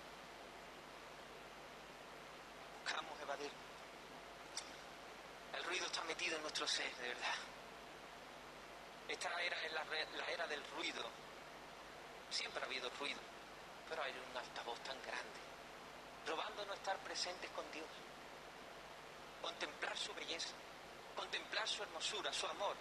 Buscamos 2.82 3.20
evadir. 3.20 3.52
El 5.54 5.64
ruido 5.64 5.86
está 5.86 6.02
metido 6.04 6.36
en 6.36 6.42
nuestro 6.42 6.66
ser, 6.66 6.92
de 6.96 7.08
verdad. 7.08 7.36
Esta 9.08 9.28
era 9.42 9.64
es 9.64 9.72
la 9.72 10.30
era 10.30 10.46
del 10.46 10.64
ruido. 10.70 11.31
Siempre 12.32 12.62
ha 12.62 12.66
habido 12.66 12.88
ruido, 12.98 13.20
pero 13.90 14.02
hay 14.02 14.12
un 14.12 14.36
altavoz 14.36 14.80
tan 14.80 14.96
grande, 15.02 15.38
robando 16.26 16.64
no 16.64 16.72
estar 16.72 16.96
presentes 16.98 17.50
con 17.50 17.70
Dios. 17.70 17.86
contemplar 19.42 19.98
su 19.98 20.14
belleza, 20.14 20.54
contemplar 21.16 21.68
su 21.68 21.82
hermosura, 21.82 22.32
su 22.32 22.46
amor. 22.46 22.76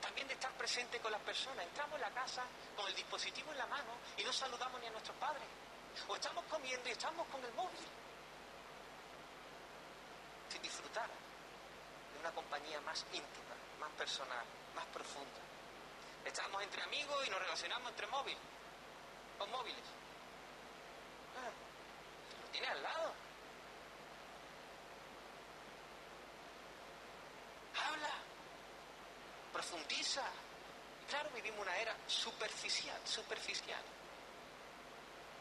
También 0.00 0.26
de 0.28 0.34
estar 0.34 0.52
presente 0.52 1.00
con 1.00 1.10
las 1.10 1.20
personas. 1.22 1.66
Entramos 1.66 1.96
en 1.96 2.00
la 2.02 2.10
casa 2.10 2.44
con 2.76 2.86
el 2.86 2.94
dispositivo 2.94 3.50
en 3.50 3.58
la 3.58 3.66
mano 3.66 3.92
y 4.16 4.22
no 4.22 4.32
saludamos 4.32 4.80
ni 4.80 4.86
a 4.86 4.90
nuestros 4.90 5.16
padres. 5.16 5.42
O 6.08 6.14
estamos 6.14 6.44
comiendo 6.44 6.88
y 6.88 6.92
estamos 6.92 7.26
con 7.26 7.44
el 7.44 7.52
móvil. 7.54 7.84
Sin 10.48 10.62
disfrutar 10.62 11.08
de 12.14 12.20
una 12.20 12.30
compañía 12.30 12.80
más 12.82 13.04
íntima, 13.12 13.54
más 13.80 13.90
personal, 13.98 14.44
más 14.74 14.86
profunda. 14.86 15.40
Estamos 16.24 16.62
entre 16.62 16.80
amigos 16.82 17.26
y 17.26 17.30
nos 17.30 17.40
relacionamos 17.40 17.90
entre 17.90 18.06
móviles, 18.06 18.40
móviles. 19.48 19.84
Ah, 21.36 21.50
lo 22.42 22.48
tienes 22.50 22.70
al 22.70 22.82
lado. 22.82 23.12
Habla, 27.86 28.10
profundiza. 29.52 30.22
Claro, 31.08 31.30
vivimos 31.34 31.60
una 31.60 31.76
era 31.76 31.96
superficial, 32.06 33.00
superficial. 33.04 33.82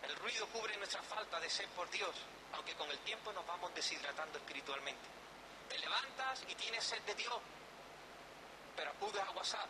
El 0.03 0.15
ruido 0.15 0.47
cubre 0.47 0.75
nuestra 0.77 1.01
falta 1.03 1.39
de 1.39 1.49
ser 1.49 1.67
por 1.69 1.89
Dios, 1.91 2.15
aunque 2.53 2.73
con 2.75 2.89
el 2.89 2.97
tiempo 2.99 3.31
nos 3.31 3.45
vamos 3.45 3.73
deshidratando 3.75 4.39
espiritualmente. 4.39 5.07
Te 5.69 5.77
levantas 5.77 6.43
y 6.47 6.55
tienes 6.55 6.83
sed 6.83 7.01
de 7.03 7.15
Dios, 7.15 7.37
pero 8.75 8.91
acudes 8.91 9.21
a 9.21 9.31
WhatsApp. 9.31 9.69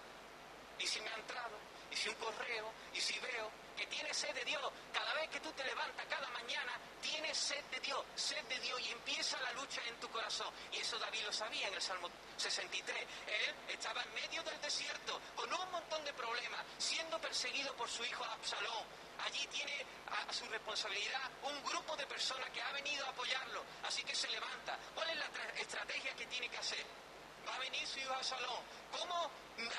Y 0.79 0.87
si 0.87 0.99
me 1.01 1.09
ha 1.09 1.15
entrado, 1.15 1.57
y 1.91 1.95
si 1.95 2.09
un 2.09 2.15
correo, 2.15 2.71
y 2.93 3.01
si 3.01 3.19
veo 3.19 3.51
que 3.75 3.85
tienes 3.87 4.15
sed 4.15 4.33
de 4.33 4.45
Dios, 4.45 4.61
cada 4.93 5.13
vez 5.15 5.29
que 5.29 5.39
tú 5.39 5.51
te 5.51 5.63
levantas 5.63 6.05
cada 6.07 6.29
mañana, 6.29 6.73
tienes 7.01 7.37
sed 7.37 7.63
de 7.65 7.79
Dios, 7.79 8.03
sed 8.15 8.43
de 8.45 8.59
Dios, 8.59 8.79
y 8.81 8.91
empieza 8.91 9.39
la 9.41 9.51
lucha 9.53 9.81
en 9.87 9.99
tu 9.99 10.09
corazón. 10.09 10.53
Y 10.71 10.77
eso 10.77 10.97
David 10.99 11.23
lo 11.25 11.33
sabía 11.33 11.67
en 11.67 11.73
el 11.73 11.81
Salmo 11.81 12.09
63. 12.37 12.97
Él 13.01 13.55
estaba 13.67 14.03
en 14.03 14.13
medio 14.13 14.41
del 14.43 14.59
desierto, 14.61 15.19
con 15.35 15.53
un 15.53 15.71
montón 15.71 16.03
de 16.05 16.13
problemas, 16.13 16.65
siendo 16.77 17.19
perseguido 17.19 17.75
por 17.75 17.89
su 17.89 18.03
hijo 18.05 18.23
Absalón. 18.23 18.85
Allí 19.25 19.45
tiene 19.47 19.85
a 20.07 20.33
su 20.33 20.45
responsabilidad 20.45 21.29
un 21.43 21.63
grupo 21.63 21.95
de 21.95 22.07
personas 22.07 22.49
que 22.51 22.61
ha 22.61 22.71
venido 22.71 23.05
a 23.05 23.09
apoyarlo. 23.09 23.63
Así 23.83 24.03
que 24.03 24.15
se 24.15 24.29
levanta. 24.29 24.77
¿Cuál 24.95 25.09
es 25.09 25.17
la 25.17 25.29
estrategia 25.57 26.15
que 26.15 26.25
tiene 26.25 26.49
que 26.49 26.57
hacer? 26.57 26.85
Va 27.47 27.55
a 27.55 27.59
venir 27.59 27.85
su 27.87 27.99
hijo 27.99 28.13
Absalón. 28.13 28.63
¿Cómo 28.91 29.31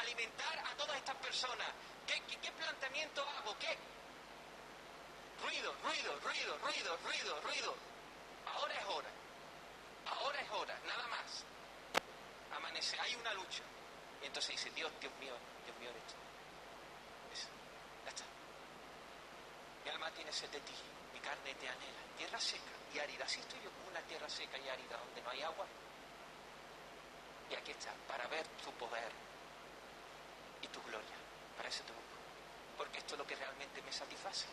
alimentar 0.02 0.58
a 0.58 0.76
todas 0.76 0.96
estas 0.96 1.16
personas? 1.16 1.68
¿Qué, 2.06 2.20
qué 2.40 2.52
planteamiento 2.52 3.22
hago? 3.22 3.56
¿Qué? 3.58 3.76
Ruido, 5.42 5.74
ruido, 5.82 6.18
ruido, 6.20 6.58
ruido, 6.58 6.96
ruido, 6.98 7.40
ruido. 7.40 7.74
Ahora 8.46 8.74
es 8.74 8.84
hora. 8.86 9.08
Ahora 10.06 10.40
es 10.40 10.50
hora, 10.50 10.78
nada 10.86 11.06
más. 11.08 11.44
Amanece, 12.56 12.98
hay 13.00 13.14
una 13.16 13.32
lucha. 13.34 13.62
Y 14.22 14.26
entonces 14.26 14.50
dice, 14.52 14.70
Dios, 14.70 14.90
Dios 15.00 15.12
mío, 15.18 15.34
Dios 15.64 15.76
mío, 15.78 15.90
esto. 15.90 16.14
Eso, 17.32 17.48
ya 18.04 18.10
está. 18.10 18.24
Mi 19.84 19.90
alma 19.90 20.10
tiene 20.12 20.32
sed 20.32 20.48
de 20.50 20.60
ti, 20.60 20.74
mi 21.12 21.20
carne 21.20 21.54
te 21.54 21.68
anhela. 21.68 22.02
Tierra 22.16 22.38
seca 22.38 22.72
y 22.94 22.98
árida. 22.98 23.24
Así 23.24 23.40
estoy 23.40 23.60
yo 23.62 23.70
como 23.70 23.88
una 23.88 24.00
tierra 24.02 24.28
seca 24.28 24.58
y 24.58 24.68
árida 24.68 24.96
donde 24.96 25.22
no 25.22 25.30
hay 25.30 25.42
agua. 25.42 25.66
Y 27.50 27.54
aquí 27.54 27.72
está, 27.72 27.92
para 28.06 28.26
ver 28.28 28.46
tu 28.64 28.70
poder 28.72 29.10
y 30.62 30.68
tu 30.68 30.80
gloria. 30.82 31.21
Para 31.56 31.68
eso 31.68 31.82
te 31.84 31.92
busco. 31.92 32.16
Porque 32.76 32.98
esto 32.98 33.14
es 33.14 33.18
lo 33.18 33.26
que 33.26 33.36
realmente 33.36 33.82
me 33.82 33.92
satisface. 33.92 34.46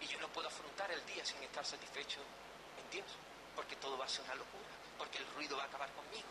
Y 0.00 0.06
yo 0.06 0.18
no 0.20 0.28
puedo 0.28 0.48
afrontar 0.48 0.90
el 0.90 1.04
día 1.06 1.24
sin 1.24 1.42
estar 1.42 1.64
satisfecho 1.64 2.20
en 2.78 2.90
Dios. 2.90 3.06
Porque 3.54 3.76
todo 3.76 3.98
va 3.98 4.06
a 4.06 4.08
ser 4.08 4.24
una 4.24 4.34
locura. 4.34 4.68
Porque 4.98 5.18
el 5.18 5.26
ruido 5.34 5.56
va 5.56 5.64
a 5.64 5.66
acabar 5.66 5.90
conmigo. 5.92 6.28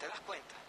¿Te 0.00 0.08
das 0.08 0.20
cuenta? 0.20 0.65